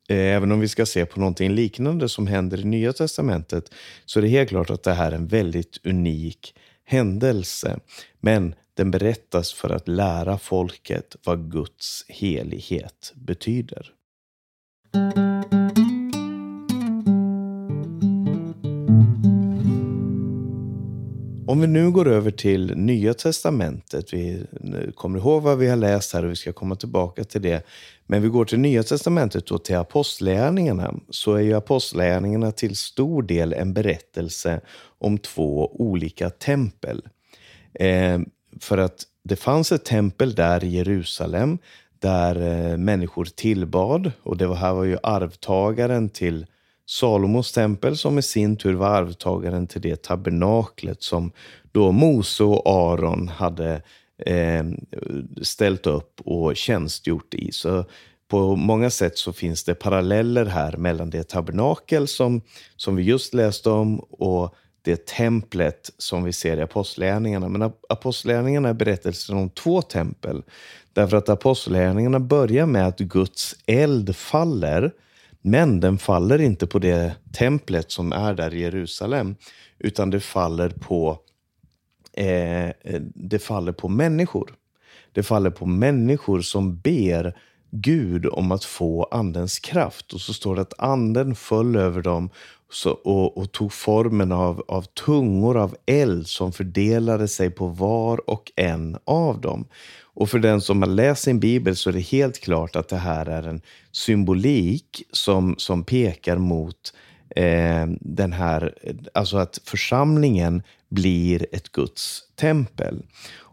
Eh, 0.09 0.17
även 0.17 0.51
om 0.51 0.59
vi 0.59 0.67
ska 0.67 0.85
se 0.85 1.05
på 1.05 1.19
någonting 1.19 1.51
liknande 1.51 2.09
som 2.09 2.27
händer 2.27 2.59
i 2.59 2.63
Nya 2.63 2.93
Testamentet 2.93 3.71
så 4.05 4.19
är 4.19 4.21
det 4.21 4.27
helt 4.27 4.49
klart 4.49 4.69
att 4.69 4.83
det 4.83 4.93
här 4.93 5.11
är 5.11 5.15
en 5.15 5.27
väldigt 5.27 5.85
unik 5.85 6.55
händelse. 6.87 7.79
Men 8.19 8.55
den 8.73 8.91
berättas 8.91 9.53
för 9.53 9.69
att 9.69 9.87
lära 9.87 10.37
folket 10.37 11.15
vad 11.23 11.51
Guds 11.51 12.05
helighet 12.07 13.13
betyder. 13.15 13.91
Om 21.47 21.61
vi 21.61 21.67
nu 21.67 21.91
går 21.91 22.07
över 22.07 22.31
till 22.31 22.77
Nya 22.77 23.13
Testamentet. 23.13 24.13
Vi 24.13 24.45
kommer 24.95 25.19
ihåg 25.19 25.43
vad 25.43 25.57
vi 25.57 25.67
har 25.67 25.77
läst 25.77 26.13
här 26.13 26.25
och 26.25 26.31
vi 26.31 26.35
ska 26.35 26.53
komma 26.53 26.75
tillbaka 26.75 27.23
till 27.23 27.41
det. 27.41 27.63
Men 28.07 28.21
vi 28.21 28.27
går 28.27 28.45
till 28.45 28.59
Nya 28.59 28.83
Testamentet 28.83 29.51
och 29.51 29.63
till 29.63 29.75
Apostlärningarna. 29.75 30.93
Så 31.09 31.33
är 31.33 31.41
ju 31.41 31.53
Apostlärningarna 31.53 32.51
till 32.51 32.75
stor 32.75 33.23
del 33.23 33.53
en 33.53 33.73
berättelse 33.73 34.61
om 34.99 35.17
två 35.17 35.81
olika 35.81 36.29
tempel. 36.29 37.01
Eh, 37.73 38.19
för 38.59 38.77
att 38.77 39.03
det 39.23 39.35
fanns 39.35 39.71
ett 39.71 39.85
tempel 39.85 40.35
där 40.35 40.63
i 40.63 40.67
Jerusalem 40.67 41.57
där 41.99 42.35
eh, 42.35 42.77
människor 42.77 43.25
tillbad 43.25 44.11
och 44.23 44.37
det 44.37 44.55
här 44.55 44.73
var 44.73 44.83
ju 44.83 44.97
arvtagaren 45.03 46.09
till 46.09 46.45
Salomos 46.85 47.51
tempel 47.51 47.97
som 47.97 48.19
i 48.19 48.21
sin 48.21 48.57
tur 48.57 48.73
var 48.73 48.87
arvtagaren 48.87 49.67
till 49.67 49.81
det 49.81 50.03
tabernaklet 50.03 51.03
som 51.03 51.31
då 51.71 51.91
Mose 51.91 52.43
och 52.43 52.67
Aron 52.67 53.27
hade 53.27 53.81
eh, 54.25 54.65
ställt 55.41 55.87
upp 55.87 56.21
och 56.25 56.55
tjänstgjort 56.55 57.33
i. 57.33 57.51
Så 57.51 57.85
på 58.27 58.55
många 58.55 58.89
sätt 58.89 59.17
så 59.17 59.33
finns 59.33 59.63
det 59.63 59.75
paralleller 59.75 60.45
här 60.45 60.77
mellan 60.77 61.09
det 61.09 61.23
tabernakel 61.23 62.07
som, 62.07 62.41
som 62.75 62.95
vi 62.95 63.03
just 63.03 63.33
läste 63.33 63.69
om 63.69 63.99
och 63.99 64.55
det 64.87 65.05
templet 65.05 65.91
som 65.97 66.23
vi 66.23 66.33
ser 66.33 66.57
i 66.57 66.61
Apostlagärningarna. 66.61 67.49
Men 67.49 67.71
Apostlagärningarna 67.89 68.69
är 68.69 68.73
berättelsen 68.73 69.37
om 69.37 69.49
två 69.49 69.81
tempel. 69.81 70.43
Därför 70.93 71.17
att 71.17 71.29
Apostlagärningarna 71.29 72.19
börjar 72.19 72.65
med 72.65 72.87
att 72.87 72.99
Guds 72.99 73.55
eld 73.65 74.15
faller 74.15 74.91
men 75.41 75.79
den 75.79 75.97
faller 75.97 76.41
inte 76.41 76.67
på 76.67 76.79
det 76.79 77.15
templet 77.33 77.91
som 77.91 78.11
är 78.11 78.33
där 78.33 78.53
i 78.53 78.61
Jerusalem, 78.61 79.35
utan 79.79 80.09
det 80.09 80.19
faller 80.19 80.69
på, 80.69 81.19
eh, 82.13 82.69
det 83.15 83.39
faller 83.39 83.71
på 83.71 83.89
människor. 83.89 84.53
Det 85.11 85.23
faller 85.23 85.49
på 85.49 85.65
människor 85.65 86.41
som 86.41 86.77
ber 86.79 87.37
Gud 87.71 88.25
om 88.25 88.51
att 88.51 88.63
få 88.63 89.03
andens 89.03 89.59
kraft. 89.59 90.13
Och 90.13 90.21
så 90.21 90.33
står 90.33 90.55
det 90.55 90.61
att 90.61 90.79
anden 90.79 91.35
föll 91.35 91.75
över 91.75 92.01
dem 92.01 92.29
så, 92.69 92.91
och, 92.91 93.37
och, 93.37 93.51
tog 93.51 93.73
formen 93.73 94.31
av, 94.31 94.63
av 94.67 94.81
tungor 94.81 95.57
av 95.57 95.75
eld 95.85 96.27
som 96.27 96.51
fördelade 96.51 97.27
sig 97.27 97.49
på 97.49 97.67
var 97.67 98.29
och 98.29 98.51
en 98.55 98.97
av 99.05 99.41
dem. 99.41 99.67
Och 100.03 100.29
för 100.29 100.39
den 100.39 100.61
som 100.61 100.81
har 100.81 100.89
läst 100.89 101.23
sin 101.23 101.39
bibel 101.39 101.75
så 101.75 101.89
är 101.89 101.93
det 101.93 101.99
helt 101.99 102.39
klart 102.39 102.75
att 102.75 102.89
det 102.89 102.97
här 102.97 103.25
är 103.25 103.43
en 103.43 103.61
symbolik 103.91 105.03
som, 105.11 105.55
som 105.57 105.83
pekar 105.83 106.37
mot 106.37 106.93
eh, 107.35 107.85
den 107.99 108.33
här, 108.33 108.73
alltså 109.13 109.37
att 109.37 109.59
församlingen 109.65 110.63
blir 110.89 111.45
ett 111.51 111.71
Guds 111.71 112.23
tempel. 112.35 113.03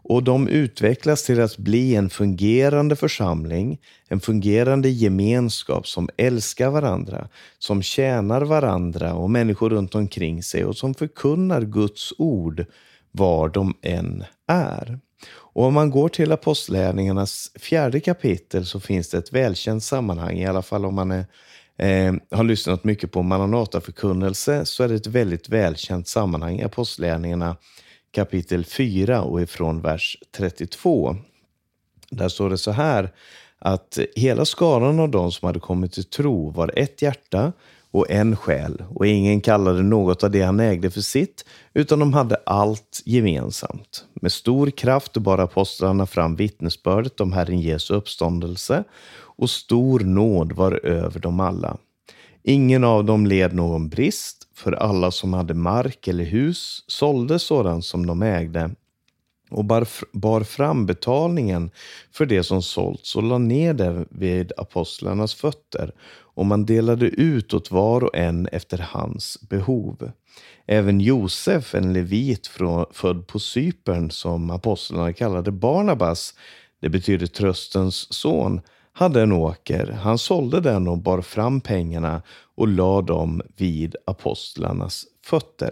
Och 0.07 0.23
de 0.23 0.47
utvecklas 0.47 1.23
till 1.23 1.41
att 1.41 1.57
bli 1.57 1.95
en 1.95 2.09
fungerande 2.09 2.95
församling, 2.95 3.79
en 4.09 4.19
fungerande 4.19 4.89
gemenskap 4.89 5.87
som 5.87 6.09
älskar 6.17 6.69
varandra, 6.69 7.27
som 7.59 7.81
tjänar 7.81 8.41
varandra 8.41 9.13
och 9.13 9.29
människor 9.29 9.69
runt 9.69 9.95
omkring 9.95 10.43
sig 10.43 10.65
och 10.65 10.77
som 10.77 10.93
förkunnar 10.93 11.61
Guds 11.61 12.13
ord 12.17 12.65
var 13.11 13.49
de 13.49 13.73
än 13.81 14.23
är. 14.47 14.99
Och 15.37 15.63
om 15.63 15.73
man 15.73 15.89
går 15.89 16.09
till 16.09 16.31
Apostlärningarnas 16.31 17.51
fjärde 17.59 17.99
kapitel 17.99 18.65
så 18.65 18.79
finns 18.79 19.09
det 19.09 19.17
ett 19.17 19.33
välkänt 19.33 19.83
sammanhang, 19.83 20.37
i 20.37 20.45
alla 20.45 20.61
fall 20.61 20.85
om 20.85 20.95
man 20.95 21.11
är, 21.11 21.25
eh, 21.77 22.13
har 22.31 22.43
lyssnat 22.43 22.83
mycket 22.83 23.11
på 23.11 23.23
Maranataförkunnelse, 23.23 24.65
så 24.65 24.83
är 24.83 24.87
det 24.87 24.95
ett 24.95 25.07
väldigt 25.07 25.49
välkänt 25.49 26.07
sammanhang 26.07 26.59
i 26.59 26.63
Apostlärningarna 26.63 27.55
kapitel 28.15 28.65
4 28.65 29.21
och 29.21 29.41
ifrån 29.41 29.81
vers 29.81 30.17
32. 30.37 31.15
Där 32.09 32.29
står 32.29 32.49
det 32.49 32.57
så 32.57 32.71
här 32.71 33.13
att 33.59 33.99
hela 34.15 34.45
skaran 34.45 34.99
av 34.99 35.09
de 35.09 35.31
som 35.31 35.45
hade 35.45 35.59
kommit 35.59 35.93
till 35.93 36.03
tro 36.03 36.49
var 36.49 36.71
ett 36.75 37.01
hjärta 37.01 37.53
och 37.91 38.11
en 38.11 38.35
själ 38.35 38.83
och 38.89 39.07
ingen 39.07 39.41
kallade 39.41 39.83
något 39.83 40.23
av 40.23 40.31
det 40.31 40.41
han 40.41 40.59
ägde 40.59 40.91
för 40.91 41.01
sitt, 41.01 41.45
utan 41.73 41.99
de 41.99 42.13
hade 42.13 42.35
allt 42.45 43.01
gemensamt. 43.05 44.05
Med 44.13 44.31
stor 44.31 44.69
kraft 44.69 45.17
bar 45.17 45.37
apostlarna 45.37 46.05
fram 46.05 46.35
vittnesbördet 46.35 47.21
om 47.21 47.33
Herren 47.33 47.61
Jesu 47.61 47.93
uppståndelse 47.93 48.83
och 49.37 49.49
stor 49.49 49.99
nåd 49.99 50.51
var 50.51 50.85
över 50.85 51.19
dem 51.19 51.39
alla. 51.39 51.77
Ingen 52.43 52.83
av 52.83 53.05
dem 53.05 53.25
led 53.25 53.53
någon 53.53 53.89
brist, 53.89 54.44
för 54.55 54.71
alla 54.71 55.11
som 55.11 55.33
hade 55.33 55.53
mark 55.53 56.07
eller 56.07 56.23
hus 56.23 56.83
sålde 56.87 57.39
sådant 57.39 57.85
som 57.85 58.05
de 58.05 58.21
ägde 58.21 58.75
och 59.49 59.65
bar, 59.65 59.87
bar 60.11 60.43
fram 60.43 60.85
betalningen 60.85 61.71
för 62.11 62.25
det 62.25 62.43
som 62.43 62.61
sålts 62.61 63.15
och 63.15 63.23
la 63.23 63.37
ner 63.37 63.73
det 63.73 64.05
vid 64.09 64.51
apostlarnas 64.57 65.33
fötter 65.33 65.91
och 66.35 66.45
man 66.45 66.65
delade 66.65 67.05
ut 67.05 67.53
åt 67.53 67.71
var 67.71 68.03
och 68.03 68.15
en 68.15 68.47
efter 68.47 68.77
hans 68.77 69.37
behov. 69.49 70.11
Även 70.67 71.01
Josef, 71.01 71.75
en 71.75 71.93
levit 71.93 72.47
från, 72.47 72.85
född 72.91 73.27
på 73.27 73.39
Cypern 73.39 74.11
som 74.11 74.49
apostlarna 74.51 75.13
kallade 75.13 75.51
Barnabas, 75.51 76.33
det 76.81 76.89
betyder 76.89 77.27
tröstens 77.27 78.13
son, 78.13 78.61
hade 78.93 79.21
en 79.21 79.31
åker. 79.31 79.91
Han 79.91 80.17
sålde 80.17 80.61
den 80.61 80.87
och 80.87 80.97
bar 80.97 81.21
fram 81.21 81.61
pengarna 81.61 82.21
och 82.55 82.67
lade 82.67 83.07
dem 83.07 83.41
vid 83.57 83.95
apostlarnas 84.05 85.05
fötter. 85.25 85.71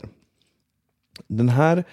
Den 1.28 1.50
här 1.50 1.84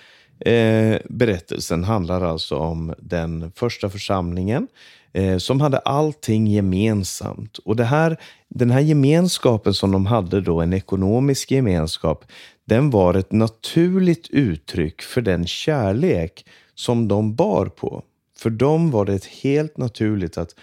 eh, 0.41 1.01
berättelsen 1.09 1.85
handlar 1.85 2.21
alltså 2.21 2.57
om 2.57 2.95
den 2.99 3.53
första 3.55 3.91
församlingen 3.91 4.69
eh, 5.13 5.39
som 5.39 5.61
hade 5.61 5.79
allting 5.79 6.47
gemensamt. 6.47 7.59
Och 7.59 7.77
det 7.77 7.85
här, 7.85 8.17
den 8.49 8.71
här 8.71 8.81
gemenskapen 8.81 9.75
som 9.75 9.93
de 9.93 10.07
hade 10.07 10.41
då, 10.41 10.61
en 10.61 10.73
ekonomisk 10.73 11.51
gemenskap, 11.51 12.25
den 12.65 12.91
var 12.91 13.15
ett 13.15 13.33
naturligt 13.33 14.29
uttryck 14.31 15.03
för 15.03 15.21
den 15.21 15.47
kärlek 15.47 16.47
som 16.75 17.09
de 17.09 17.35
bar 17.35 17.67
på. 17.67 18.03
För 18.39 18.51
dem 18.51 18.91
var 18.91 19.05
det 19.05 19.25
helt 19.25 19.77
naturligt 19.77 20.39
att 20.39 20.55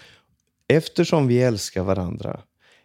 eftersom 0.68 1.26
vi 1.26 1.42
älskar 1.42 1.82
varandra, 1.82 2.40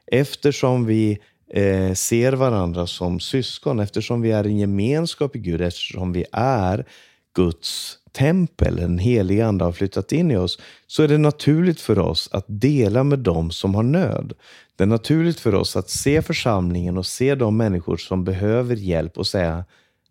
eftersom 0.06 0.86
vi 0.86 1.20
eh, 1.54 1.94
ser 1.94 2.34
varandra 2.34 2.88
som 2.88 3.20
syskon, 3.20 3.80
eftersom 3.80 4.22
vi 4.22 4.32
är 4.32 4.44
en 4.44 4.58
gemenskap 4.58 5.36
i 5.36 5.40
Gud, 5.40 5.62
eftersom 5.62 6.14
vi 6.14 6.26
är 6.32 6.86
Guds 7.36 7.98
tempel, 8.12 8.80
en 8.80 8.98
helig 8.98 9.42
ande 9.42 9.66
har 9.66 9.72
flyttat 9.72 10.12
in 10.12 10.32
i 10.32 10.38
oss, 10.38 10.60
så 10.88 11.04
är 11.04 11.08
det 11.08 11.18
naturligt 11.18 11.82
för 11.82 12.00
oss 12.00 12.30
att 12.32 12.46
dela 12.48 13.04
med 13.04 13.20
dem 13.20 13.52
som 13.52 13.76
har 13.76 13.84
nöd. 13.84 14.34
Det 14.76 14.84
är 14.84 14.88
naturligt 14.88 15.40
för 15.40 15.56
oss 15.56 15.76
att 15.76 15.90
se 15.90 16.22
församlingen 16.22 16.98
och 16.98 17.06
se 17.06 17.36
de 17.36 17.58
människor 17.58 17.98
som 17.98 18.24
behöver 18.24 18.76
hjälp 18.76 19.18
och 19.18 19.28
säga 19.28 19.66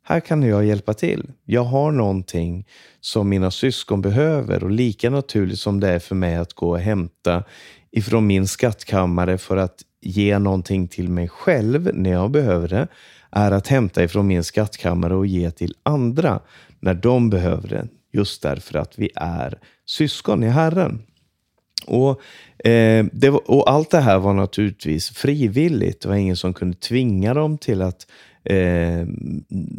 här 0.04 0.20
kan 0.20 0.42
jag 0.42 0.64
hjälpa 0.64 0.94
till. 0.94 1.30
Jag 1.44 1.64
har 1.64 1.90
någonting 1.90 2.66
som 3.00 3.28
mina 3.28 3.50
syskon 3.50 4.02
behöver 4.02 4.64
och 4.64 4.70
lika 4.70 5.10
naturligt 5.10 5.58
som 5.58 5.80
det 5.80 5.88
är 5.88 5.98
för 5.98 6.14
mig 6.14 6.36
att 6.36 6.52
gå 6.52 6.70
och 6.70 6.80
hämta 6.80 7.44
ifrån 7.90 8.26
min 8.26 8.48
skattkammare 8.48 9.38
för 9.38 9.56
att 9.56 9.76
ge 10.02 10.38
någonting 10.38 10.88
till 10.88 11.08
mig 11.08 11.28
själv 11.28 11.90
när 11.94 12.10
jag 12.10 12.30
behöver 12.30 12.68
det, 12.68 12.88
är 13.30 13.50
att 13.50 13.68
hämta 13.68 14.04
ifrån 14.04 14.26
min 14.26 14.44
skattkammare 14.44 15.14
och 15.14 15.26
ge 15.26 15.50
till 15.50 15.74
andra 15.82 16.40
när 16.80 16.94
de 16.94 17.30
behöver 17.30 17.68
det. 17.68 17.88
Just 18.12 18.42
därför 18.42 18.78
att 18.78 18.98
vi 18.98 19.10
är 19.16 19.58
syskon 19.86 20.42
i 20.42 20.48
Herren. 20.48 21.02
Och, 21.86 22.20
eh, 22.68 23.06
var, 23.12 23.50
och 23.50 23.70
Allt 23.70 23.90
det 23.90 24.00
här 24.00 24.18
var 24.18 24.34
naturligtvis 24.34 25.10
frivilligt. 25.10 26.00
Det 26.00 26.08
var 26.08 26.16
ingen 26.16 26.36
som 26.36 26.54
kunde 26.54 26.76
tvinga 26.76 27.34
dem 27.34 27.58
till 27.58 27.82
att 27.82 28.06
eh, 28.44 29.06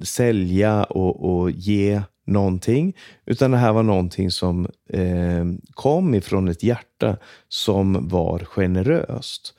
sälja 0.04 0.84
och, 0.84 1.34
och 1.34 1.52
ge 1.52 2.02
någonting, 2.26 2.94
utan 3.26 3.52
det 3.52 3.58
här 3.58 3.74
var 3.74 3.84
någonting 3.84 4.32
som 4.32 4.68
eh, 4.90 5.46
kom 5.74 6.16
ifrån 6.16 6.48
ett 6.48 6.64
hjärta 6.64 7.18
som 7.50 8.08
var 8.08 8.40
generöst. 8.40 9.54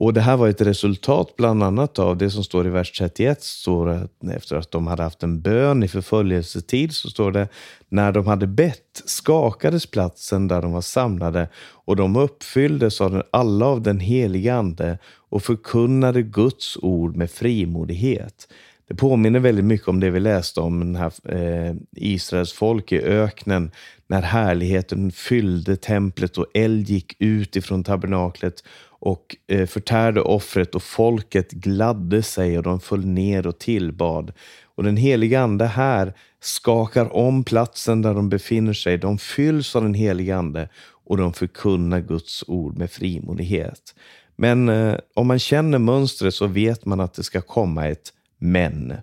Och 0.00 0.14
det 0.14 0.20
här 0.20 0.36
var 0.36 0.48
ett 0.48 0.60
resultat 0.60 1.36
bland 1.36 1.62
annat 1.62 1.98
av 1.98 2.16
det 2.16 2.30
som 2.30 2.44
står 2.44 2.66
i 2.66 2.70
vers 2.70 2.92
31. 2.92 3.42
Står 3.42 3.88
att 3.88 4.10
efter 4.32 4.56
att 4.56 4.70
de 4.70 4.86
hade 4.86 5.02
haft 5.02 5.22
en 5.22 5.40
bön 5.40 5.82
i 5.82 5.88
förföljelsetid 5.88 6.92
så 6.92 7.08
står 7.08 7.32
det 7.32 7.48
när 7.88 8.12
de 8.12 8.26
hade 8.26 8.46
bett 8.46 9.02
skakades 9.04 9.86
platsen 9.86 10.48
där 10.48 10.62
de 10.62 10.72
var 10.72 10.80
samlade 10.80 11.48
och 11.58 11.96
de 11.96 12.16
uppfylldes 12.16 13.00
av 13.00 13.22
alla 13.30 13.66
av 13.66 13.82
den 13.82 14.00
helige 14.00 14.54
ande 14.54 14.98
och 15.28 15.42
förkunnade 15.42 16.22
Guds 16.22 16.76
ord 16.76 17.16
med 17.16 17.30
frimodighet. 17.30 18.48
Det 18.88 18.94
påminner 18.94 19.40
väldigt 19.40 19.64
mycket 19.64 19.88
om 19.88 20.00
det 20.00 20.10
vi 20.10 20.20
läste 20.20 20.60
om 20.60 20.80
den 20.80 20.96
här, 20.96 21.12
eh, 21.24 21.74
Israels 21.96 22.52
folk 22.52 22.92
i 22.92 23.00
öknen 23.00 23.70
när 24.06 24.22
härligheten 24.22 25.10
fyllde 25.10 25.76
templet 25.76 26.38
och 26.38 26.46
eld 26.54 26.88
gick 26.88 27.16
ut 27.18 27.56
ifrån 27.56 27.84
tabernaklet 27.84 28.64
och 29.00 29.36
eh, 29.46 29.66
förtärde 29.66 30.20
offret 30.20 30.74
och 30.74 30.82
folket 30.82 31.50
gladde 31.50 32.22
sig 32.22 32.58
och 32.58 32.62
de 32.62 32.80
föll 32.80 33.06
ner 33.06 33.46
och 33.46 33.58
tillbad. 33.58 34.32
Och 34.64 34.84
den 34.84 34.96
heliga 34.96 35.40
Ande 35.40 35.66
här 35.66 36.12
skakar 36.40 37.16
om 37.16 37.44
platsen 37.44 38.02
där 38.02 38.14
de 38.14 38.28
befinner 38.28 38.72
sig. 38.72 38.98
De 38.98 39.18
fylls 39.18 39.76
av 39.76 39.82
den 39.82 39.94
heliga 39.94 40.36
Ande 40.36 40.68
och 41.04 41.16
de 41.16 41.32
förkunnar 41.32 42.00
Guds 42.00 42.44
ord 42.46 42.78
med 42.78 42.90
frimodighet. 42.90 43.94
Men 44.36 44.68
eh, 44.68 44.96
om 45.14 45.26
man 45.26 45.38
känner 45.38 45.78
mönstret 45.78 46.34
så 46.34 46.46
vet 46.46 46.84
man 46.84 47.00
att 47.00 47.14
det 47.14 47.22
ska 47.22 47.40
komma 47.40 47.88
ett 47.88 48.12
men. 48.38 48.94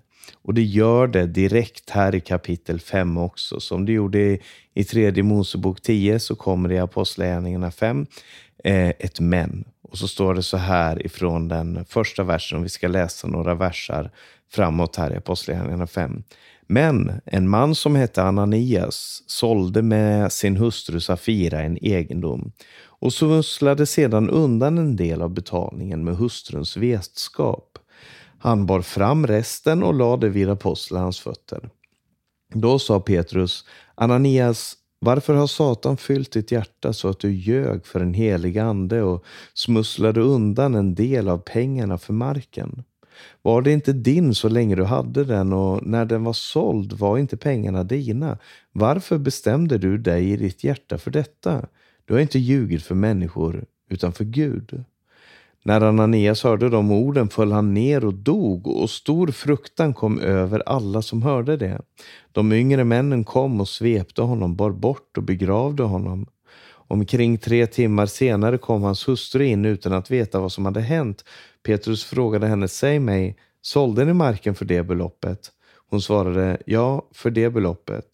Och 0.42 0.54
det 0.54 0.62
gör 0.62 1.06
det 1.06 1.26
direkt 1.26 1.90
här 1.90 2.14
i 2.14 2.20
kapitel 2.20 2.80
5 2.80 3.18
också. 3.18 3.60
Som 3.60 3.86
det 3.86 3.92
gjorde 3.92 4.18
i, 4.18 4.40
i 4.74 4.84
tredje 4.84 5.22
Mosebok 5.22 5.80
10 5.80 6.18
så 6.18 6.34
kommer 6.34 6.68
det 6.68 6.74
i 6.74 6.78
Apostlagärningarna 6.78 7.70
5 7.70 8.06
eh, 8.64 8.88
ett 8.88 9.20
men. 9.20 9.64
Och 9.90 9.98
så 9.98 10.08
står 10.08 10.34
det 10.34 10.42
så 10.42 10.56
här 10.56 11.06
ifrån 11.06 11.48
den 11.48 11.84
första 11.84 12.22
versen, 12.22 12.56
om 12.56 12.62
vi 12.62 12.68
ska 12.68 12.88
läsa 12.88 13.28
några 13.28 13.54
versar 13.54 14.10
framåt 14.52 14.96
här 14.96 15.12
i 15.12 15.16
Apostlagärningarna 15.16 15.86
5. 15.86 16.22
Men 16.66 17.20
en 17.24 17.48
man 17.48 17.74
som 17.74 17.96
hette 17.96 18.22
Ananias 18.22 19.22
sålde 19.26 19.82
med 19.82 20.32
sin 20.32 20.56
hustru 20.56 21.00
Safira 21.00 21.62
en 21.62 21.84
egendom 21.84 22.52
och 22.84 23.12
smusslade 23.12 23.86
sedan 23.86 24.30
undan 24.30 24.78
en 24.78 24.96
del 24.96 25.22
av 25.22 25.30
betalningen 25.30 26.04
med 26.04 26.16
hustruns 26.16 26.76
vetskap. 26.76 27.78
Han 28.38 28.66
bar 28.66 28.80
fram 28.80 29.26
resten 29.26 29.82
och 29.82 29.94
lade 29.94 30.28
vid 30.28 30.50
apostlarnas 30.50 31.20
fötter. 31.20 31.70
Då 32.54 32.78
sa 32.78 33.00
Petrus, 33.00 33.64
Ananias, 33.94 34.76
varför 34.98 35.34
har 35.34 35.46
Satan 35.46 35.96
fyllt 35.96 36.32
ditt 36.32 36.52
hjärta 36.52 36.92
så 36.92 37.08
att 37.08 37.18
du 37.18 37.32
ljög 37.32 37.86
för 37.86 38.00
en 38.00 38.14
helig 38.14 38.58
ande 38.58 39.02
och 39.02 39.24
smusslade 39.54 40.20
undan 40.20 40.74
en 40.74 40.94
del 40.94 41.28
av 41.28 41.38
pengarna 41.38 41.98
för 41.98 42.12
marken? 42.12 42.84
Var 43.42 43.62
det 43.62 43.72
inte 43.72 43.92
din 43.92 44.34
så 44.34 44.48
länge 44.48 44.74
du 44.74 44.84
hade 44.84 45.24
den 45.24 45.52
och 45.52 45.86
när 45.86 46.04
den 46.04 46.24
var 46.24 46.32
såld 46.32 46.92
var 46.92 47.18
inte 47.18 47.36
pengarna 47.36 47.84
dina? 47.84 48.38
Varför 48.72 49.18
bestämde 49.18 49.78
du 49.78 49.98
dig 49.98 50.30
i 50.30 50.36
ditt 50.36 50.64
hjärta 50.64 50.98
för 50.98 51.10
detta? 51.10 51.66
Du 52.04 52.14
har 52.14 52.20
inte 52.20 52.38
ljugit 52.38 52.82
för 52.82 52.94
människor 52.94 53.64
utan 53.90 54.12
för 54.12 54.24
Gud. 54.24 54.84
När 55.66 55.80
Ananias 55.80 56.42
hörde 56.42 56.68
de 56.68 56.92
orden 56.92 57.28
föll 57.28 57.52
han 57.52 57.74
ner 57.74 58.04
och 58.04 58.14
dog 58.14 58.66
och 58.66 58.90
stor 58.90 59.26
fruktan 59.26 59.94
kom 59.94 60.18
över 60.18 60.62
alla 60.66 61.02
som 61.02 61.22
hörde 61.22 61.56
det. 61.56 61.80
De 62.32 62.52
yngre 62.52 62.84
männen 62.84 63.24
kom 63.24 63.60
och 63.60 63.68
svepte 63.68 64.22
honom, 64.22 64.56
bar 64.56 64.70
bort 64.70 65.16
och 65.16 65.22
begravde 65.22 65.82
honom. 65.82 66.26
Omkring 66.68 67.38
tre 67.38 67.66
timmar 67.66 68.06
senare 68.06 68.58
kom 68.58 68.82
hans 68.82 69.08
hustru 69.08 69.44
in 69.44 69.64
utan 69.64 69.92
att 69.92 70.10
veta 70.10 70.40
vad 70.40 70.52
som 70.52 70.64
hade 70.64 70.80
hänt. 70.80 71.24
Petrus 71.62 72.04
frågade 72.04 72.46
henne, 72.46 72.68
säg 72.68 72.98
mig, 72.98 73.36
sålde 73.62 74.04
ni 74.04 74.12
marken 74.12 74.54
för 74.54 74.64
det 74.64 74.82
beloppet? 74.82 75.50
Hon 75.90 76.00
svarade, 76.00 76.58
ja, 76.66 77.08
för 77.14 77.30
det 77.30 77.50
beloppet. 77.50 78.06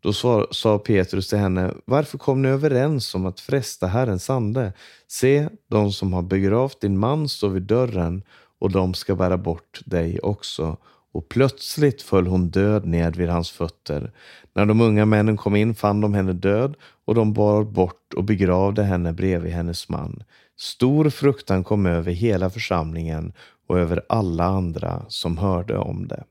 Då 0.00 0.12
sa 0.50 0.78
Petrus 0.78 1.28
till 1.28 1.38
henne, 1.38 1.74
varför 1.84 2.18
kom 2.18 2.42
ni 2.42 2.48
överens 2.48 3.14
om 3.14 3.26
att 3.26 3.40
fresta 3.40 3.86
Herrens 3.86 4.30
ande? 4.30 4.72
Se, 5.08 5.48
de 5.68 5.92
som 5.92 6.12
har 6.12 6.22
begravt 6.22 6.80
din 6.80 6.98
man 6.98 7.28
står 7.28 7.48
vid 7.48 7.62
dörren 7.62 8.22
och 8.58 8.70
de 8.70 8.94
ska 8.94 9.14
bära 9.14 9.36
bort 9.36 9.80
dig 9.84 10.18
också. 10.20 10.76
Och 11.12 11.28
plötsligt 11.28 12.02
föll 12.02 12.26
hon 12.26 12.48
död 12.48 12.86
ned 12.86 13.16
vid 13.16 13.28
hans 13.28 13.50
fötter. 13.50 14.12
När 14.54 14.66
de 14.66 14.80
unga 14.80 15.06
männen 15.06 15.36
kom 15.36 15.56
in 15.56 15.74
fann 15.74 16.00
de 16.00 16.14
henne 16.14 16.32
död 16.32 16.74
och 17.04 17.14
de 17.14 17.32
bar 17.32 17.64
bort 17.64 18.14
och 18.14 18.24
begravde 18.24 18.82
henne 18.82 19.12
bredvid 19.12 19.52
hennes 19.52 19.88
man. 19.88 20.22
Stor 20.58 21.10
fruktan 21.10 21.64
kom 21.64 21.86
över 21.86 22.12
hela 22.12 22.50
församlingen 22.50 23.32
och 23.66 23.78
över 23.78 24.02
alla 24.08 24.44
andra 24.44 25.04
som 25.08 25.38
hörde 25.38 25.78
om 25.78 26.08
det. 26.08 26.24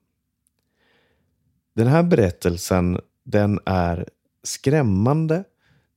Den 1.76 1.88
här 1.88 2.04
berättelsen 2.04 3.00
den 3.32 3.60
är 3.66 4.06
skrämmande, 4.44 5.44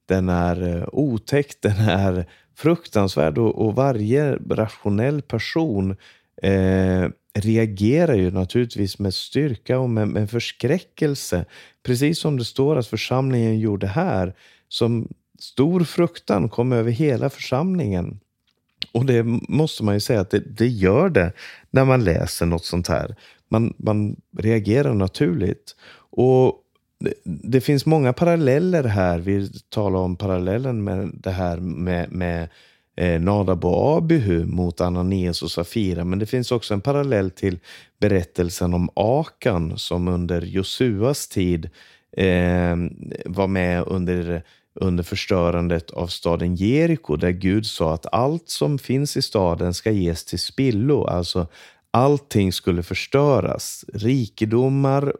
den 0.08 0.28
är 0.28 0.76
eh, 0.76 0.88
otäck, 0.92 1.60
den 1.60 1.76
är 1.88 2.26
fruktansvärd 2.56 3.38
och, 3.38 3.66
och 3.66 3.74
varje 3.74 4.36
rationell 4.36 5.22
person 5.22 5.96
eh, 6.42 7.08
reagerar 7.34 8.14
ju 8.14 8.30
naturligtvis 8.30 8.98
med 8.98 9.14
styrka 9.14 9.78
och 9.78 9.90
med, 9.90 10.08
med 10.08 10.30
förskräckelse. 10.30 11.44
Precis 11.82 12.18
som 12.18 12.38
det 12.38 12.44
står 12.44 12.76
att 12.76 12.86
församlingen 12.86 13.58
gjorde 13.58 13.86
här. 13.86 14.34
Som 14.68 15.08
stor 15.38 15.84
fruktan 15.84 16.48
kom 16.48 16.72
över 16.72 16.90
hela 16.90 17.30
församlingen. 17.30 18.20
Och 18.92 19.06
det 19.06 19.22
måste 19.48 19.84
man 19.84 19.94
ju 19.94 20.00
säga 20.00 20.20
att 20.20 20.30
det, 20.30 20.56
det 20.56 20.68
gör 20.68 21.08
det 21.08 21.32
när 21.70 21.84
man 21.84 22.04
läser 22.04 22.46
något 22.46 22.64
sånt 22.64 22.88
här. 22.88 23.16
Man, 23.48 23.74
man 23.76 24.16
reagerar 24.38 24.94
naturligt. 24.94 25.76
Och 26.10 26.61
det, 27.24 27.60
finns 27.60 27.86
många 27.86 28.12
paralleller 28.12 28.84
här. 28.84 29.18
Vi 29.18 29.50
talar 29.68 29.98
om 29.98 30.16
parallellen 30.16 30.84
med 30.84 31.10
det 31.14 31.30
här 31.30 31.56
med, 31.56 32.12
med 32.12 32.48
eh, 32.96 33.20
Nadab 33.20 33.64
och 33.64 33.96
Abihu 33.96 34.46
mot 34.46 34.80
Ananias 34.80 35.42
och 35.42 35.50
Safira. 35.50 36.04
Men 36.04 36.18
det 36.18 36.26
finns 36.26 36.52
också 36.52 36.74
en 36.74 36.80
parallell 36.80 37.30
till 37.30 37.58
berättelsen 38.00 38.74
om 38.74 38.90
Akan 38.94 39.78
som 39.78 40.08
under 40.08 40.42
Josuas 40.42 41.28
tid 41.28 41.70
eh, 42.16 42.76
var 43.24 43.46
med 43.46 43.84
under 43.86 44.42
under 44.74 45.04
förstörandet 45.04 45.90
av 45.90 46.06
staden 46.06 46.54
Jeriko 46.54 47.16
där 47.16 47.30
Gud 47.30 47.66
sa 47.66 47.94
att 47.94 48.06
allt 48.12 48.48
som 48.48 48.78
finns 48.78 49.16
i 49.16 49.22
staden 49.22 49.74
ska 49.74 49.90
ges 49.90 50.24
till 50.24 50.38
spillo. 50.38 51.04
Alltså 51.04 51.46
Allting 51.94 52.52
skulle 52.52 52.82
förstöras. 52.82 53.84
Rikedomar 53.92 55.16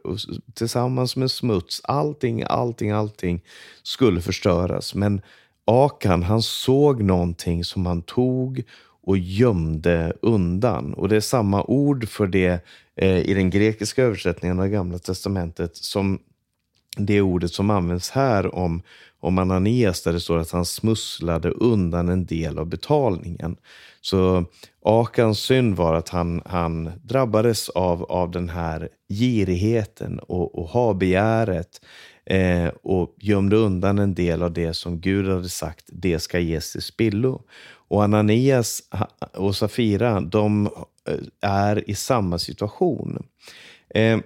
tillsammans 0.53 1.15
med 1.15 1.31
smuts. 1.31 1.81
Allting, 1.83 2.43
allting, 2.47 2.91
allting 2.91 3.41
skulle 3.83 4.21
förstöras. 4.21 4.95
Men 4.95 5.21
Akan, 5.65 6.23
han 6.23 6.41
såg 6.41 7.03
någonting 7.03 7.63
som 7.63 7.85
han 7.85 8.01
tog 8.01 8.63
och 9.03 9.17
gömde 9.17 10.13
undan. 10.21 10.93
Och 10.93 11.09
det 11.09 11.15
är 11.15 11.21
samma 11.21 11.63
ord 11.63 12.09
för 12.09 12.27
det 12.27 12.65
eh, 12.95 13.17
i 13.17 13.33
den 13.33 13.49
grekiska 13.49 14.03
översättningen 14.03 14.59
av 14.59 14.67
Gamla 14.67 14.99
Testamentet 14.99 15.77
som 15.77 16.19
det 16.97 17.21
ordet 17.21 17.53
som 17.53 17.69
används 17.69 18.11
här 18.11 18.55
om, 18.55 18.81
om 19.19 19.37
Ananias 19.37 20.03
där 20.03 20.13
det 20.13 20.19
står 20.19 20.37
att 20.37 20.51
han 20.51 20.65
smusslade 20.65 21.49
undan 21.49 22.09
en 22.09 22.25
del 22.25 22.59
av 22.59 22.65
betalningen. 22.65 23.55
Så 24.01 24.45
Akans 24.81 25.39
synd 25.39 25.75
var 25.75 25.93
att 25.93 26.09
han, 26.09 26.41
han 26.45 26.91
drabbades 27.03 27.69
av, 27.69 28.03
av 28.03 28.31
den 28.31 28.49
här 28.49 28.89
girigheten 29.09 30.19
och, 30.19 30.59
och 30.59 30.67
ha-begäret 30.67 31.81
eh, 32.25 32.67
och 32.83 33.15
gömde 33.19 33.55
undan 33.55 33.99
en 33.99 34.13
del 34.13 34.43
av 34.43 34.53
det 34.53 34.73
som 34.73 34.99
Gud 34.99 35.27
hade 35.27 35.49
sagt, 35.49 35.85
det 35.87 36.19
ska 36.19 36.39
ges 36.39 36.71
till 36.71 36.81
spillo. 36.81 37.41
Och 37.87 38.03
Ananias 38.03 38.81
och 39.33 39.55
Safira, 39.55 40.21
de 40.21 40.65
eh, 41.07 41.49
är 41.49 41.89
i 41.89 41.95
samma 41.95 42.39
situation. 42.39 43.25
Eh, 43.89 44.17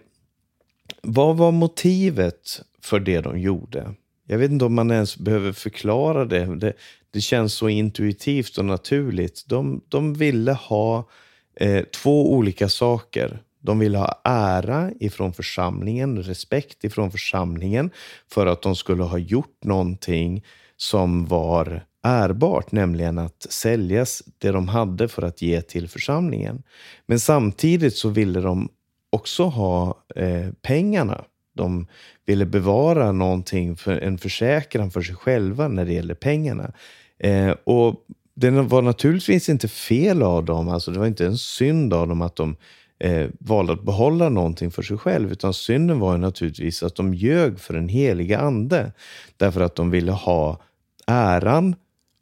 vad 1.10 1.38
var 1.38 1.52
motivet 1.52 2.62
för 2.82 3.00
det 3.00 3.22
de 3.22 3.40
gjorde? 3.40 3.94
Jag 4.28 4.38
vet 4.38 4.52
inte 4.52 4.66
om 4.66 4.74
man 4.74 4.92
ens 4.92 5.18
behöver 5.18 5.52
förklara 5.52 6.26
det. 6.26 6.56
Det, 6.56 6.74
det 7.12 7.22
känns 7.22 7.54
så 7.54 7.70
intuitivt 7.70 8.58
och 8.58 8.66
naturligt. 8.66 9.44
De, 9.48 9.82
de 9.90 10.14
ville 10.14 10.52
ha 10.52 11.10
eh, 11.56 11.84
två 11.84 12.34
olika 12.34 12.70
saker. 12.70 13.42
De 13.60 13.80
ville 13.80 13.98
ha 13.98 14.22
ära 14.24 14.92
ifrån 15.00 15.34
församlingen, 15.34 16.24
respekt 16.24 16.84
ifrån 16.84 17.12
församlingen 17.12 17.90
för 18.32 18.46
att 18.46 18.62
de 18.62 18.76
skulle 18.76 19.04
ha 19.04 19.18
gjort 19.18 19.64
någonting 19.64 20.44
som 20.78 21.26
var 21.26 21.86
ärbart, 22.04 22.72
nämligen 22.72 23.18
att 23.18 23.48
säljas 23.50 24.24
det 24.38 24.52
de 24.52 24.68
hade 24.68 25.08
för 25.08 25.22
att 25.22 25.42
ge 25.42 25.62
till 25.62 25.90
församlingen. 25.90 26.64
Men 27.06 27.20
samtidigt 27.20 27.96
så 27.96 28.10
ville 28.10 28.42
de 28.42 28.70
också 29.18 29.44
ha 29.44 30.04
eh, 30.16 30.48
pengarna. 30.62 31.24
De 31.56 31.88
ville 32.26 32.46
bevara 32.46 33.12
någonting, 33.12 33.76
för 33.76 33.98
en 33.98 34.18
försäkran 34.18 34.92
för 34.92 35.02
sig 35.02 35.16
själva 35.16 35.68
när 35.68 35.86
det 35.86 35.94
gäller 35.94 36.14
pengarna. 36.14 36.72
Eh, 37.20 37.56
och 37.64 37.96
det 38.36 38.52
var 38.52 38.82
naturligtvis 38.82 39.50
inte 39.50 39.68
fel 39.68 40.24
av 40.24 40.46
dem, 40.46 40.70
alltså 40.70 40.92
det 40.92 41.00
var 41.00 41.08
inte 41.08 41.26
en 41.26 41.38
synd 41.38 41.94
av 41.94 42.08
dem 42.08 42.22
att 42.22 42.36
de 42.36 42.56
eh, 43.00 43.28
valde 43.40 43.74
att 43.74 43.84
behålla 43.84 44.30
någonting 44.30 44.72
för 44.72 44.82
sig 44.82 44.98
själv, 44.98 45.32
utan 45.32 45.54
synden 45.54 46.00
var 46.00 46.12
ju 46.12 46.18
naturligtvis 46.18 46.84
att 46.84 46.96
de 46.96 47.14
ljög 47.14 47.60
för 47.60 47.74
den 47.74 47.90
heliga 47.90 48.40
ande, 48.40 48.92
därför 49.38 49.62
att 49.62 49.76
de 49.76 49.92
ville 49.92 50.12
ha 50.12 50.62
äran 51.08 51.76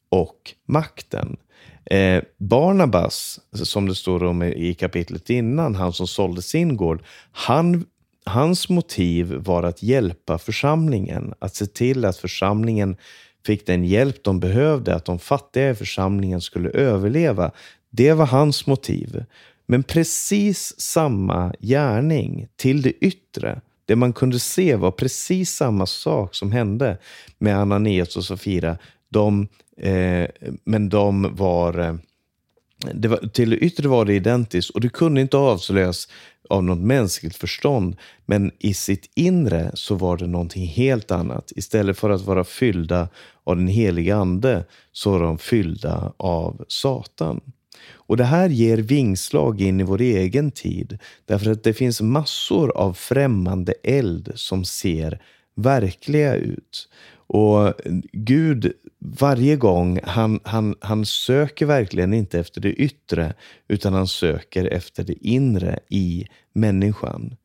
och 0.10 0.54
makten. 0.66 1.38
Eh, 1.86 2.24
Barnabas, 2.38 3.40
som 3.54 3.88
det 3.88 3.96
står 3.96 4.24
om 4.24 4.44
i 4.44 4.74
kapitlet 4.74 5.30
innan, 5.30 5.76
han 5.76 5.94
som 5.94 6.08
sålde 6.08 6.42
sin 6.42 6.78
gård, 6.78 7.04
han, 7.32 7.86
hans 8.26 8.70
motiv 8.70 9.34
var 9.34 9.64
att 9.64 9.84
hjälpa 9.84 10.38
församlingen, 10.38 11.34
att 11.40 11.56
se 11.56 11.66
till 11.66 12.06
att 12.06 12.18
församlingen 12.18 12.98
fick 13.46 13.66
den 13.66 13.86
hjälp 13.86 14.24
de 14.24 14.40
behövde, 14.40 14.96
att 14.96 15.06
de 15.06 15.20
fattiga 15.20 15.70
i 15.70 15.76
församlingen 15.76 16.42
skulle 16.42 16.70
överleva. 16.70 17.52
Det 17.90 18.14
var 18.14 18.26
hans 18.26 18.68
motiv. 18.68 19.24
Men 19.68 19.84
precis 19.84 20.82
samma 20.82 21.54
gärning 21.60 22.48
till 22.56 22.82
det 22.82 22.92
yttre, 22.92 23.62
det 23.86 23.96
man 23.96 24.14
kunde 24.14 24.40
se 24.40 24.76
var 24.76 24.92
precis 24.92 25.52
samma 25.52 25.86
sak 25.86 26.36
som 26.36 26.52
hände 26.52 26.98
med 27.38 27.58
Ananias 27.58 28.18
och 28.18 28.26
Safira. 28.26 28.78
De, 29.10 29.48
eh, 29.78 30.30
men 30.64 30.90
de 30.90 31.36
var, 31.36 31.80
eh, 31.80 31.96
det 32.94 33.08
var... 33.08 33.18
Till 33.18 33.50
det 33.50 33.58
yttre 33.58 33.88
var 33.88 34.06
det 34.06 34.14
identiskt 34.14 34.70
och 34.70 34.82
det 34.82 34.90
kunde 34.90 35.22
inte 35.22 35.38
avslöjas 35.38 36.08
av 36.50 36.64
något 36.64 36.80
mänskligt 36.80 37.36
förstånd. 37.36 37.96
Men 38.26 38.52
i 38.60 38.74
sitt 38.74 39.12
inre 39.16 39.72
så 39.74 39.96
var 39.96 40.18
det 40.18 40.28
någonting 40.28 40.68
helt 40.68 41.12
annat. 41.12 41.52
Istället 41.56 41.98
för 41.98 42.10
att 42.10 42.22
vara 42.22 42.44
fyllda 42.44 43.10
av 43.44 43.56
den 43.56 43.68
heliga 43.68 44.16
ande 44.16 44.66
så 44.92 45.12
var 45.12 45.20
de 45.20 45.38
fyllda 45.38 46.14
av 46.18 46.66
Satan. 46.68 47.42
Och 47.92 48.18
det 48.18 48.24
här 48.24 48.50
ger 48.50 48.78
vingslag 48.78 49.62
in 49.62 49.80
i 49.80 49.84
vår 49.84 50.02
egen 50.02 50.52
tid. 50.52 50.98
Därför 51.26 51.52
att 51.52 51.64
det 51.64 51.74
finns 51.74 52.02
massor 52.02 52.78
av 52.78 52.94
främmande 52.94 53.74
eld 53.84 54.32
som 54.36 54.66
ser 54.66 55.22
verkliga 55.56 56.36
ut. 56.36 56.90
Och 57.28 57.74
Gud, 58.12 58.74
varje 59.20 59.56
gång, 59.56 60.00
han, 60.04 60.40
han, 60.44 60.76
han 60.80 61.06
söker 61.06 61.66
verkligen 61.66 62.14
inte 62.14 62.40
efter 62.40 62.62
det 62.62 62.74
yttre, 62.74 63.34
utan 63.68 63.94
han 63.94 64.08
söker 64.08 64.66
efter 64.66 65.04
det 65.04 65.28
inre 65.28 65.80
i 65.90 66.26
människan. 66.54 67.36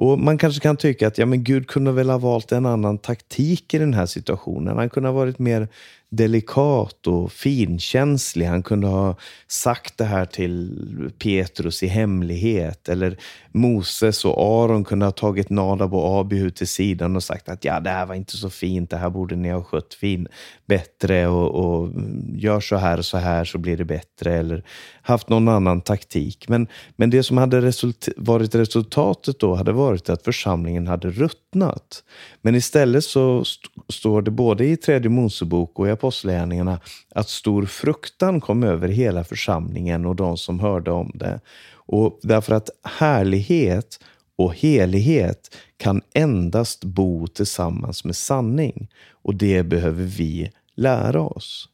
Och 0.00 0.18
Man 0.18 0.38
kanske 0.38 0.60
kan 0.60 0.76
tycka 0.76 1.06
att 1.06 1.18
ja, 1.18 1.26
men 1.26 1.44
Gud 1.44 1.66
kunde 1.66 1.92
väl 1.92 2.10
ha 2.10 2.18
valt 2.18 2.52
en 2.52 2.66
annan 2.66 2.98
taktik 2.98 3.74
i 3.74 3.78
den 3.78 3.94
här 3.94 4.06
situationen. 4.06 4.76
Han 4.76 4.90
kunde 4.90 5.08
ha 5.08 5.16
varit 5.16 5.38
mer 5.38 5.68
delikat 6.10 7.06
och 7.06 7.32
finkänslig. 7.32 8.46
Han 8.46 8.62
kunde 8.62 8.86
ha 8.86 9.16
sagt 9.48 9.98
det 9.98 10.04
här 10.04 10.24
till 10.24 11.10
Petrus 11.18 11.82
i 11.82 11.86
hemlighet. 11.86 12.88
Eller 12.88 13.16
Moses 13.52 14.24
och 14.24 14.62
Aron 14.62 14.84
kunde 14.84 15.06
ha 15.06 15.12
tagit 15.12 15.50
Nadab 15.50 15.94
och 15.94 16.20
Abihu 16.20 16.50
till 16.50 16.68
sidan 16.68 17.16
och 17.16 17.22
sagt 17.22 17.48
att 17.48 17.64
ja, 17.64 17.80
det 17.80 17.90
här 17.90 18.06
var 18.06 18.14
inte 18.14 18.36
så 18.36 18.50
fint, 18.50 18.90
det 18.90 18.96
här 18.96 19.10
borde 19.10 19.36
ni 19.36 19.50
ha 19.50 19.62
skött 19.62 19.94
fin, 19.94 20.28
bättre 20.66 21.26
och, 21.26 21.50
och 21.50 21.92
gör 22.34 22.60
så 22.60 22.76
här 22.76 22.98
och 22.98 23.04
så 23.04 23.18
här 23.18 23.44
så 23.44 23.58
blir 23.58 23.76
det 23.76 23.84
bättre. 23.84 24.34
Eller 24.34 24.64
haft 25.02 25.28
någon 25.28 25.48
annan 25.48 25.80
taktik. 25.80 26.48
Men, 26.48 26.66
men 26.96 27.10
det 27.10 27.22
som 27.22 27.38
hade 27.38 27.60
result 27.60 28.08
varit 28.16 28.54
resultatet 28.54 29.38
då 29.38 29.54
hade 29.54 29.72
varit 29.72 30.08
att 30.08 30.24
församlingen 30.24 30.86
hade 30.86 31.10
ruttnat. 31.10 32.04
Men 32.42 32.54
istället 32.54 33.04
så 33.04 33.40
st 33.40 33.68
står 33.88 34.22
det 34.22 34.30
både 34.30 34.66
i 34.66 34.76
tredje 34.76 35.10
Mosebok 35.10 35.78
och 35.78 35.88
i 35.88 35.90
Apostlagärningarna 36.00 36.80
att 37.14 37.28
stor 37.28 37.66
fruktan 37.66 38.40
kom 38.40 38.62
över 38.62 38.88
hela 38.88 39.24
församlingen 39.24 40.06
och 40.06 40.16
de 40.16 40.36
som 40.36 40.60
hörde 40.60 40.90
om 40.90 41.10
det. 41.14 41.40
Och 41.74 42.18
därför 42.22 42.54
att 42.54 42.70
härlighet 42.84 44.00
och 44.38 44.54
helighet 44.54 45.56
kan 45.76 46.02
endast 46.14 46.84
bo 46.84 47.26
tillsammans 47.26 48.04
med 48.04 48.16
sanning. 48.16 48.88
Och 49.10 49.34
det 49.34 49.62
behöver 49.62 50.04
vi 50.04 50.50
lära 50.74 51.20
oss. 51.20 51.68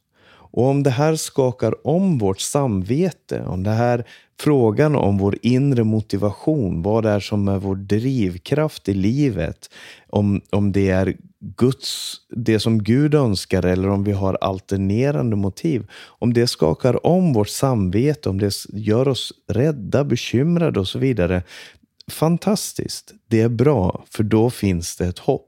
Och 0.51 0.65
om 0.65 0.83
det 0.83 0.89
här 0.89 1.15
skakar 1.15 1.87
om 1.87 2.17
vårt 2.17 2.39
samvete, 2.39 3.43
om 3.47 3.63
det 3.63 3.71
här 3.71 4.05
frågan 4.39 4.95
om 4.95 5.17
vår 5.17 5.37
inre 5.41 5.83
motivation, 5.83 6.81
vad 6.81 7.03
det 7.03 7.09
är 7.09 7.19
som 7.19 7.47
är 7.47 7.57
vår 7.57 7.75
drivkraft 7.75 8.89
i 8.89 8.93
livet, 8.93 9.69
om, 10.09 10.41
om 10.49 10.71
det 10.71 10.89
är 10.89 11.17
Guds, 11.39 12.15
det 12.29 12.59
som 12.59 12.83
Gud 12.83 13.15
önskar 13.15 13.65
eller 13.65 13.89
om 13.89 14.03
vi 14.03 14.11
har 14.11 14.37
alternerande 14.41 15.35
motiv. 15.35 15.87
Om 15.93 16.33
det 16.33 16.47
skakar 16.47 17.05
om 17.05 17.33
vårt 17.33 17.49
samvete, 17.49 18.29
om 18.29 18.39
det 18.39 18.53
gör 18.73 19.07
oss 19.07 19.33
rädda, 19.47 20.03
bekymrade 20.03 20.79
och 20.79 20.87
så 20.87 20.99
vidare. 20.99 21.43
Fantastiskt, 22.11 23.13
det 23.27 23.41
är 23.41 23.49
bra, 23.49 24.03
för 24.09 24.23
då 24.23 24.49
finns 24.49 24.97
det 24.97 25.07
ett 25.07 25.19
hopp. 25.19 25.46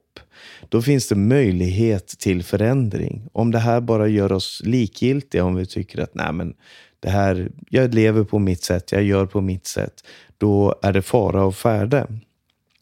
Då 0.69 0.81
finns 0.81 1.07
det 1.07 1.15
möjlighet 1.15 2.07
till 2.07 2.43
förändring. 2.43 3.29
Om 3.31 3.51
det 3.51 3.59
här 3.59 3.81
bara 3.81 4.07
gör 4.07 4.31
oss 4.31 4.61
likgiltiga, 4.65 5.45
om 5.45 5.55
vi 5.55 5.65
tycker 5.65 6.01
att 6.01 6.15
nej 6.15 6.33
men 6.33 6.53
det 6.99 7.09
här, 7.09 7.51
jag 7.69 7.93
lever 7.93 8.23
på 8.23 8.39
mitt 8.39 8.63
sätt, 8.63 8.91
jag 8.91 9.03
gör 9.03 9.25
på 9.25 9.41
mitt 9.41 9.67
sätt, 9.67 9.93
då 10.37 10.75
är 10.81 10.93
det 10.93 11.01
fara 11.01 11.43
och 11.43 11.55
färde. 11.55 12.07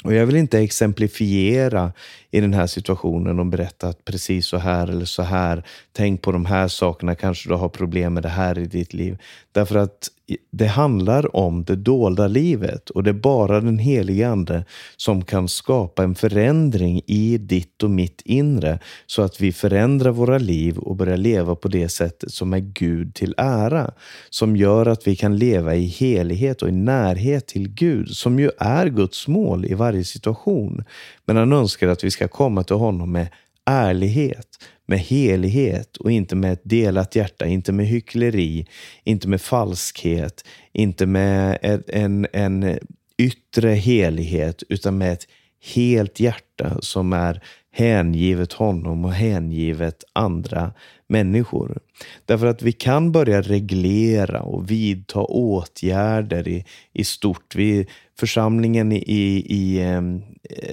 Och 0.03 0.13
jag 0.13 0.25
vill 0.25 0.35
inte 0.35 0.59
exemplifiera 0.59 1.93
i 2.31 2.41
den 2.41 2.53
här 2.53 2.67
situationen 2.67 3.39
och 3.39 3.45
berätta 3.45 3.87
att 3.87 4.05
precis 4.05 4.47
så 4.47 4.57
här 4.57 4.87
eller 4.87 5.05
så 5.05 5.23
här, 5.23 5.63
tänk 5.91 6.21
på 6.21 6.31
de 6.31 6.45
här 6.45 6.67
sakerna, 6.67 7.15
kanske 7.15 7.49
du 7.49 7.55
har 7.55 7.69
problem 7.69 8.13
med 8.13 8.23
det 8.23 8.29
här 8.29 8.59
i 8.59 8.65
ditt 8.65 8.93
liv. 8.93 9.17
Därför 9.51 9.75
att 9.75 10.09
det 10.51 10.67
handlar 10.67 11.35
om 11.35 11.63
det 11.63 11.75
dolda 11.75 12.27
livet 12.27 12.89
och 12.89 13.03
det 13.03 13.09
är 13.09 13.13
bara 13.13 13.61
den 13.61 13.79
helige 13.79 14.29
Ande 14.29 14.65
som 14.97 15.25
kan 15.25 15.47
skapa 15.47 16.03
en 16.03 16.15
förändring 16.15 17.01
i 17.05 17.37
ditt 17.37 17.83
och 17.83 17.89
mitt 17.89 18.21
inre 18.25 18.79
så 19.05 19.21
att 19.21 19.41
vi 19.41 19.51
förändrar 19.51 20.11
våra 20.11 20.37
liv 20.37 20.77
och 20.77 20.95
börjar 20.95 21.17
leva 21.17 21.55
på 21.55 21.67
det 21.67 21.89
sättet 21.89 22.31
som 22.31 22.53
är 22.53 22.59
Gud 22.59 23.15
till 23.15 23.33
ära. 23.37 23.91
Som 24.29 24.55
gör 24.57 24.85
att 24.85 25.07
vi 25.07 25.15
kan 25.15 25.37
leva 25.37 25.75
i 25.75 25.85
helighet 25.85 26.61
och 26.61 26.69
i 26.69 26.71
närhet 26.71 27.47
till 27.47 27.69
Gud, 27.69 28.09
som 28.09 28.39
ju 28.39 28.49
är 28.57 28.87
Guds 28.87 29.27
mål 29.27 29.65
i 29.65 29.73
varje 29.73 30.03
situation. 30.03 30.83
Men 31.25 31.37
han 31.37 31.53
önskar 31.53 31.87
att 31.87 32.03
vi 32.03 32.11
ska 32.11 32.27
komma 32.27 32.63
till 32.63 32.75
honom 32.75 33.11
med 33.11 33.27
ärlighet, 33.67 34.47
med 34.85 34.99
helighet 34.99 35.97
och 35.97 36.11
inte 36.11 36.35
med 36.35 36.53
ett 36.53 36.61
delat 36.63 37.15
hjärta, 37.15 37.45
inte 37.45 37.71
med 37.71 37.87
hyckleri, 37.87 38.67
inte 39.03 39.27
med 39.27 39.41
falskhet, 39.41 40.45
inte 40.73 41.05
med 41.05 41.57
en, 41.87 42.27
en 42.33 42.79
yttre 43.17 43.69
helighet, 43.69 44.63
utan 44.69 44.97
med 44.97 45.13
ett 45.13 45.27
helt 45.75 46.19
hjärta 46.19 46.77
som 46.81 47.13
är 47.13 47.43
hängivet 47.77 48.53
honom 48.53 49.05
och 49.05 49.13
hängivet 49.13 50.03
andra 50.13 50.73
människor. 51.07 51.79
Därför 52.25 52.45
att 52.45 52.61
vi 52.61 52.71
kan 52.71 53.11
börja 53.11 53.41
reglera 53.41 54.41
och 54.41 54.71
vidta 54.71 55.19
åtgärder 55.19 56.47
i, 56.47 56.65
i 56.93 57.03
stort. 57.03 57.55
Vi, 57.55 57.87
församlingen 58.19 58.91
i, 58.91 59.03
i, 59.49 59.83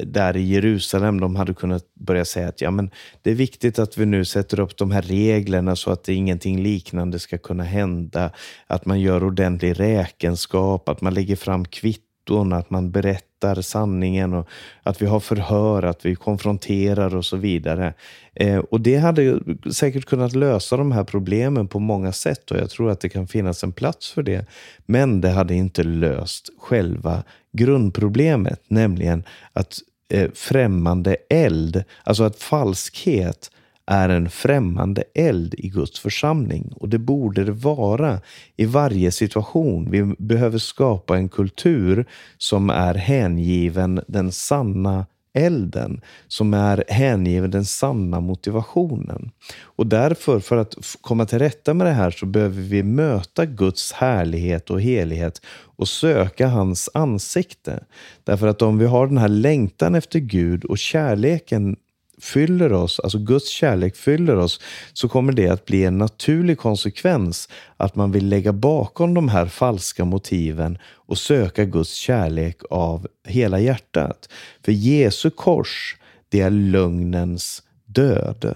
där 0.04 0.36
i 0.36 0.42
Jerusalem, 0.42 1.20
de 1.20 1.36
hade 1.36 1.54
kunnat 1.54 1.94
börja 1.94 2.24
säga 2.24 2.48
att 2.48 2.60
ja, 2.60 2.70
men 2.70 2.90
det 3.22 3.30
är 3.30 3.34
viktigt 3.34 3.78
att 3.78 3.98
vi 3.98 4.06
nu 4.06 4.24
sätter 4.24 4.60
upp 4.60 4.76
de 4.76 4.90
här 4.90 5.02
reglerna 5.02 5.76
så 5.76 5.90
att 5.90 6.08
ingenting 6.08 6.62
liknande 6.62 7.18
ska 7.18 7.38
kunna 7.38 7.64
hända. 7.64 8.30
Att 8.66 8.86
man 8.86 9.00
gör 9.00 9.24
ordentlig 9.24 9.80
räkenskap, 9.80 10.88
att 10.88 11.00
man 11.00 11.14
lägger 11.14 11.36
fram 11.36 11.64
kvitton, 11.64 12.13
att 12.52 12.70
man 12.70 12.90
berättar 12.90 13.34
berättar 13.44 13.62
sanningen 13.62 14.34
och 14.34 14.48
att 14.82 15.02
vi 15.02 15.06
har 15.06 15.20
förhör, 15.20 15.82
att 15.82 16.06
vi 16.06 16.14
konfronterar 16.14 17.16
och 17.16 17.24
så 17.24 17.36
vidare. 17.36 17.94
Eh, 18.34 18.58
och 18.58 18.80
Det 18.80 18.96
hade 18.96 19.40
säkert 19.72 20.04
kunnat 20.04 20.34
lösa 20.34 20.76
de 20.76 20.92
här 20.92 21.04
problemen 21.04 21.68
på 21.68 21.78
många 21.78 22.12
sätt 22.12 22.50
och 22.50 22.58
jag 22.58 22.70
tror 22.70 22.90
att 22.90 23.00
det 23.00 23.08
kan 23.08 23.26
finnas 23.26 23.64
en 23.64 23.72
plats 23.72 24.12
för 24.12 24.22
det. 24.22 24.46
Men 24.86 25.20
det 25.20 25.30
hade 25.30 25.54
inte 25.54 25.82
löst 25.82 26.50
själva 26.58 27.22
grundproblemet, 27.52 28.60
nämligen 28.68 29.24
att 29.54 29.78
eh, 30.10 30.30
främmande 30.34 31.16
eld, 31.30 31.84
alltså 32.04 32.24
att 32.24 32.36
falskhet 32.36 33.50
är 33.86 34.08
en 34.08 34.30
främmande 34.30 35.04
eld 35.14 35.54
i 35.58 35.68
Guds 35.68 36.00
församling 36.00 36.72
och 36.76 36.88
det 36.88 36.98
borde 36.98 37.44
det 37.44 37.52
vara 37.52 38.20
i 38.56 38.64
varje 38.64 39.10
situation. 39.10 39.90
Vi 39.90 40.14
behöver 40.18 40.58
skapa 40.58 41.16
en 41.16 41.28
kultur 41.28 42.06
som 42.38 42.70
är 42.70 42.94
hängiven 42.94 44.00
den 44.06 44.32
sanna 44.32 45.06
elden, 45.34 46.00
som 46.28 46.54
är 46.54 46.84
hängiven 46.88 47.50
den 47.50 47.64
sanna 47.64 48.20
motivationen. 48.20 49.30
Och 49.62 49.86
därför, 49.86 50.40
för 50.40 50.56
att 50.56 50.74
komma 51.00 51.26
till 51.26 51.38
rätta 51.38 51.74
med 51.74 51.86
det 51.86 51.92
här, 51.92 52.10
så 52.10 52.26
behöver 52.26 52.62
vi 52.62 52.82
möta 52.82 53.46
Guds 53.46 53.92
härlighet 53.92 54.70
och 54.70 54.80
helighet 54.80 55.40
och 55.76 55.88
söka 55.88 56.48
hans 56.48 56.90
ansikte. 56.94 57.84
Därför 58.24 58.46
att 58.46 58.62
om 58.62 58.78
vi 58.78 58.86
har 58.86 59.06
den 59.06 59.18
här 59.18 59.28
längtan 59.28 59.94
efter 59.94 60.18
Gud 60.18 60.64
och 60.64 60.78
kärleken 60.78 61.76
fyller 62.24 62.72
oss, 62.72 63.00
alltså 63.00 63.18
Guds 63.18 63.48
kärlek 63.48 63.96
fyller 63.96 64.36
oss, 64.36 64.60
så 64.92 65.08
kommer 65.08 65.32
det 65.32 65.48
att 65.48 65.64
bli 65.64 65.84
en 65.84 65.98
naturlig 65.98 66.58
konsekvens 66.58 67.48
att 67.76 67.94
man 67.94 68.12
vill 68.12 68.28
lägga 68.28 68.52
bakom 68.52 69.14
de 69.14 69.28
här 69.28 69.46
falska 69.46 70.04
motiven 70.04 70.78
och 70.84 71.18
söka 71.18 71.64
Guds 71.64 71.94
kärlek 71.94 72.56
av 72.70 73.06
hela 73.26 73.60
hjärtat. 73.60 74.28
För 74.64 74.72
Jesu 74.72 75.30
kors, 75.30 75.96
det 76.28 76.40
är 76.40 76.50
lögnens 76.50 77.62
död. 77.86 78.54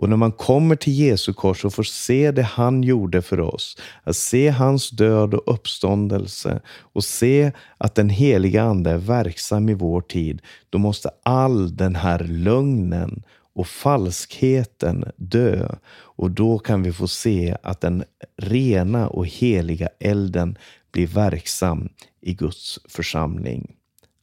Och 0.00 0.08
när 0.08 0.16
man 0.16 0.32
kommer 0.32 0.76
till 0.76 0.92
Jesu 0.92 1.32
kors 1.32 1.64
och 1.64 1.74
får 1.74 1.82
se 1.82 2.30
det 2.30 2.42
han 2.42 2.82
gjorde 2.82 3.22
för 3.22 3.40
oss, 3.40 3.76
att 4.04 4.16
se 4.16 4.48
hans 4.48 4.90
död 4.90 5.34
och 5.34 5.54
uppståndelse 5.54 6.60
och 6.68 7.04
se 7.04 7.52
att 7.78 7.94
den 7.94 8.10
heliga 8.10 8.62
Ande 8.62 8.90
är 8.90 8.98
verksam 8.98 9.68
i 9.68 9.74
vår 9.74 10.00
tid, 10.00 10.42
då 10.70 10.78
måste 10.78 11.10
all 11.22 11.76
den 11.76 11.96
här 11.96 12.18
lögnen 12.18 13.22
och 13.54 13.66
falskheten 13.66 15.04
dö. 15.16 15.68
Och 15.92 16.30
då 16.30 16.58
kan 16.58 16.82
vi 16.82 16.92
få 16.92 17.08
se 17.08 17.56
att 17.62 17.80
den 17.80 18.04
rena 18.36 19.08
och 19.08 19.26
heliga 19.26 19.88
elden 19.98 20.58
blir 20.92 21.06
verksam 21.06 21.88
i 22.20 22.34
Guds 22.34 22.78
församling. 22.88 23.72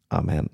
Amen. 0.10 0.50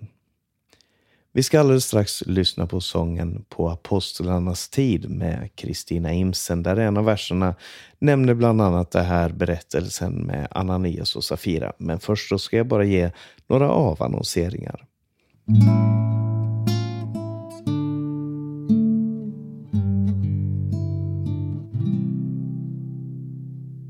Vi 1.36 1.44
ska 1.44 1.60
alldeles 1.60 1.86
strax 1.86 2.24
lyssna 2.26 2.68
på 2.68 2.82
sången 2.82 3.46
På 3.50 3.70
apostlarnas 3.70 4.70
tid 4.70 5.10
med 5.10 5.50
Kristina 5.56 6.14
Imsen, 6.14 6.64
där 6.64 6.78
en 6.78 6.98
av 6.98 7.06
verserna 7.06 7.56
nämner 8.00 8.34
bland 8.34 8.62
annat 8.62 8.92
det 8.92 9.02
här 9.02 9.30
berättelsen 9.30 10.14
med 10.14 10.48
Ananias 10.52 11.16
och 11.16 11.24
Safira. 11.24 11.74
Men 11.78 12.00
först 12.00 12.30
så 12.30 12.40
ska 12.40 12.58
jag 12.58 12.68
bara 12.68 12.84
ge 12.84 13.12
några 13.48 13.70
avannonseringar. 13.70 14.86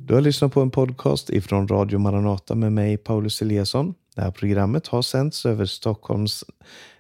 Du 0.08 0.13
har 0.13 0.21
lyssnat 0.21 0.53
på 0.53 0.62
en 0.62 0.71
podcast 0.71 1.29
ifrån 1.29 1.67
Radio 1.67 1.99
Maranata 1.99 2.56
med 2.56 2.71
mig, 2.71 2.97
Paulus 2.97 3.41
Eliasson. 3.41 3.93
Det 4.15 4.21
här 4.21 4.32
programmet 4.32 4.88
har 4.88 5.01
sänts 5.01 5.45
över 5.45 5.65
Stockholms 5.65 6.43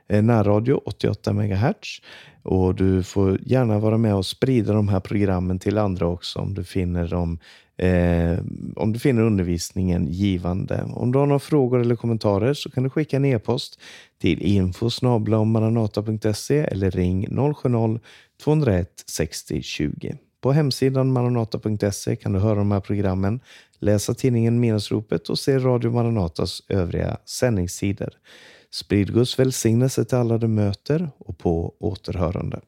Eh, 0.07 0.23
närradio 0.23 0.81
88 0.85 1.33
MHz. 1.33 2.01
Och 2.43 2.75
du 2.75 3.03
får 3.03 3.39
gärna 3.41 3.79
vara 3.79 3.97
med 3.97 4.15
och 4.15 4.25
sprida 4.25 4.73
de 4.73 4.87
här 4.87 4.99
programmen 4.99 5.59
till 5.59 5.77
andra 5.77 6.07
också 6.07 6.39
om 6.39 6.53
du 6.53 6.63
finner 6.63 7.07
dem 7.07 7.39
Eh, 7.77 8.39
om 8.75 8.93
du 8.93 8.99
finner 8.99 9.21
undervisningen 9.21 10.07
givande. 10.07 10.83
Om 10.93 11.11
du 11.11 11.19
har 11.19 11.25
några 11.25 11.39
frågor 11.39 11.81
eller 11.81 11.95
kommentarer 11.95 12.53
så 12.53 12.71
kan 12.71 12.83
du 12.83 12.89
skicka 12.89 13.15
en 13.15 13.25
e-post 13.25 13.79
till 14.21 14.41
info 14.41 14.89
eller 15.05 16.91
ring 16.91 17.27
070-201 17.27 18.85
60 19.07 19.61
20. 19.61 20.17
På 20.41 20.51
hemsidan 20.51 21.11
maranata.se 21.11 22.15
kan 22.15 22.33
du 22.33 22.39
höra 22.39 22.55
de 22.55 22.71
här 22.71 22.79
programmen, 22.79 23.39
läsa 23.79 24.13
tidningen 24.13 24.59
Minnesropet 24.59 25.29
och 25.29 25.39
se 25.39 25.59
Radio 25.59 25.91
Maranatas 25.91 26.61
övriga 26.69 27.17
sändningstider. 27.25 28.13
Sprid 28.73 29.13
Guds 29.13 29.39
välsignelse 29.39 30.05
till 30.05 30.17
alla 30.17 30.37
du 30.37 30.47
möter 30.47 31.09
och 31.17 31.37
på 31.37 31.73
återhörande. 31.79 32.61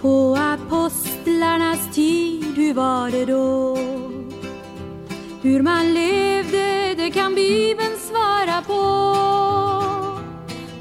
På 0.00 0.36
apostlarnas 0.36 1.94
tid, 1.94 2.56
hur 2.56 2.74
var 2.74 3.10
det 3.10 3.24
då? 3.24 3.78
Hur 5.42 5.62
man 5.62 5.94
levde, 5.94 6.94
det 6.96 7.10
kan 7.10 7.34
Bibeln 7.34 7.96
svara 7.98 8.62
på. 8.62 8.82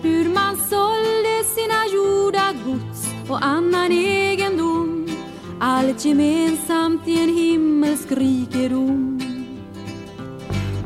Hur 0.02 0.30
man 0.30 0.58
sålde 0.58 1.44
sina 1.56 1.86
jordagods 1.94 3.08
och 3.30 3.46
annan 3.46 3.92
egendom. 3.92 5.08
Allt 5.60 6.06
gemensamt 6.06 7.08
i 7.08 7.24
en 7.24 7.36
himmelsk 7.36 8.12
rikedom. 8.12 9.13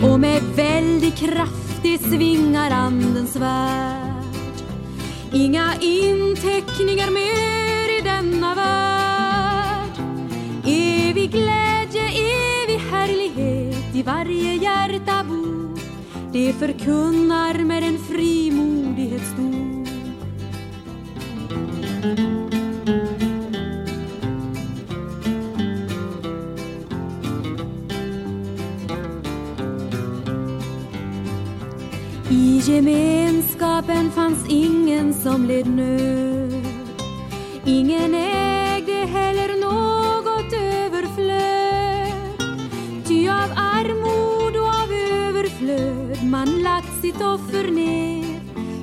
Och 0.01 0.19
med 0.19 0.41
väldig 0.55 1.15
kraft 1.15 1.79
det 1.83 1.97
svingar 1.97 2.71
andens 2.71 3.35
värld. 3.35 4.07
Inga 5.33 5.73
inteckningar 5.81 7.11
mer 7.11 7.99
i 7.99 8.01
denna 8.03 8.55
värld. 8.55 10.05
Evig 10.65 11.31
glädje, 11.31 12.07
evig 12.09 12.79
härlighet 12.91 13.95
i 13.95 14.03
varje 14.03 14.53
hjärta 14.53 15.23
bor. 15.23 15.79
Det 16.33 16.53
förkunnar 16.53 17.63
med 17.63 17.83
en 17.83 17.97
frimodighet 17.97 19.21
stor. 19.33 19.66
Gemenskapen 32.67 34.11
fanns 34.11 34.45
ingen 34.49 35.13
som 35.13 35.45
led 35.45 35.67
nöd. 35.67 36.67
Ingen 37.65 38.13
ägde 38.15 38.93
heller 38.93 39.61
något 39.61 40.53
överflöd. 40.53 42.13
Ty 43.07 43.29
av 43.29 43.51
armod 43.55 44.55
och 44.55 44.67
av 44.83 44.91
överflöd 44.91 46.23
man 46.23 46.63
lagt 46.63 47.01
sitt 47.01 47.21
offer 47.21 47.71
ner 47.71 48.39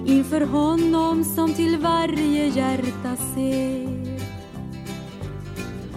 inför 0.07 0.41
honom 0.41 1.25
som 1.25 1.55
till 1.55 1.79
varje 1.79 2.47
hjärta 2.47 3.17
ser. 3.35 3.95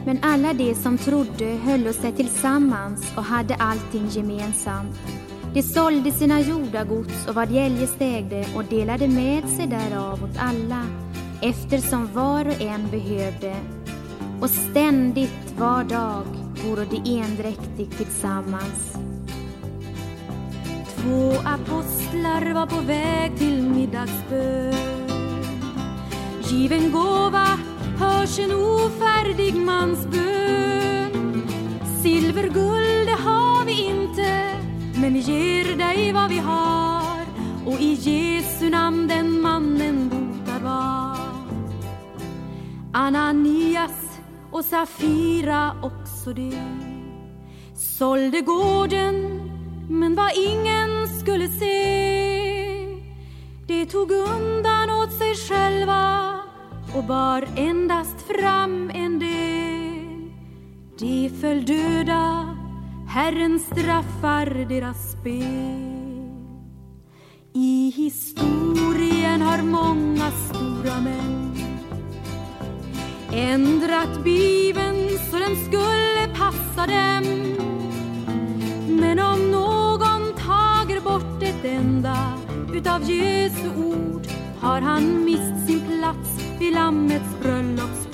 Men 0.05 0.19
alla 0.21 0.53
de 0.53 0.75
som 0.75 0.97
trodde 0.97 1.45
höll 1.45 1.93
sig 1.93 2.11
tillsammans 2.11 3.13
och 3.17 3.23
hade 3.23 3.55
allting 3.55 4.07
gemensamt 4.09 5.16
de 5.57 5.63
sålde 5.63 6.11
sina 6.11 6.41
jordagods 6.41 7.27
och 7.27 7.35
vad 7.35 7.49
de 7.49 7.59
eljest 7.59 8.01
ägde 8.01 8.45
och 8.55 8.63
delade 8.63 9.07
med 9.07 9.49
sig 9.49 9.67
därav 9.67 10.23
åt 10.23 10.37
alla 10.39 10.85
eftersom 11.41 12.09
var 12.13 12.47
och 12.47 12.61
en 12.61 12.89
behövde. 12.91 13.55
Och 14.41 14.49
ständigt 14.49 15.53
var 15.57 15.83
dag 15.83 16.25
vore 16.65 16.85
de 16.85 17.19
endräktigt 17.21 17.97
tillsammans. 17.97 18.97
Två 20.95 21.33
apostlar 21.45 22.53
var 22.53 22.67
på 22.67 22.81
väg 22.81 23.37
till 23.37 23.63
middagsbön. 23.63 25.07
Given 26.49 26.91
gåva 26.91 27.59
hörs 27.99 28.39
en 28.39 28.51
ofärdig 28.51 29.55
mans 29.55 30.07
bön. 30.07 31.47
Silver, 32.03 32.43
guld, 32.43 33.07
det 33.07 33.21
har 33.23 33.65
vi 33.65 33.85
inte 33.85 34.26
men 35.01 35.13
vi 35.13 35.19
ger 35.19 35.77
dig 35.77 36.11
vad 36.13 36.29
vi 36.29 36.37
har 36.37 37.25
och 37.65 37.79
i 37.79 37.93
Jesu 37.93 38.69
namn 38.69 39.07
den 39.07 39.41
mannen 39.41 40.09
botar 40.09 40.59
var. 40.59 41.17
Ananias 42.93 44.19
och 44.51 44.65
Safira 44.65 45.75
också 45.83 46.33
det 46.33 46.63
sålde 47.75 48.41
gården 48.41 49.41
men 49.89 50.15
vad 50.15 50.31
ingen 50.35 51.07
skulle 51.19 51.47
se 51.47 52.17
det 53.67 53.85
tog 53.85 54.11
undan 54.11 54.89
åt 54.89 55.13
sig 55.13 55.35
själva 55.35 56.33
och 56.95 57.03
bar 57.03 57.47
endast 57.55 58.21
fram 58.21 58.89
en 58.89 59.19
del. 59.19 60.31
De 60.99 61.29
föll 61.29 61.65
döda 61.65 62.56
Herren 63.07 63.59
straffar 63.59 64.65
deras 64.69 65.11
spel. 65.11 65.97
I 67.53 67.91
historien 67.95 69.41
har 69.41 69.61
många 69.61 70.31
stora 70.31 71.01
män 71.01 71.57
ändrat 73.31 74.23
Bibeln 74.23 75.09
så 75.31 75.37
den 75.37 75.55
skulle 75.55 76.27
passa 76.35 76.87
dem. 76.87 77.23
Men 78.99 79.19
om 79.19 79.51
någon 79.51 80.33
tager 80.33 81.01
bort 81.01 81.43
ett 81.43 81.65
enda 81.65 82.33
utav 82.73 83.03
Jesu 83.03 83.69
ord 83.75 84.27
har 84.59 84.81
han 84.81 85.25
mist 85.25 85.67
sin 85.67 85.81
plats 85.87 86.29
vid 86.59 86.73
Lammets 86.73 87.39
bröllopsfest 87.41 88.06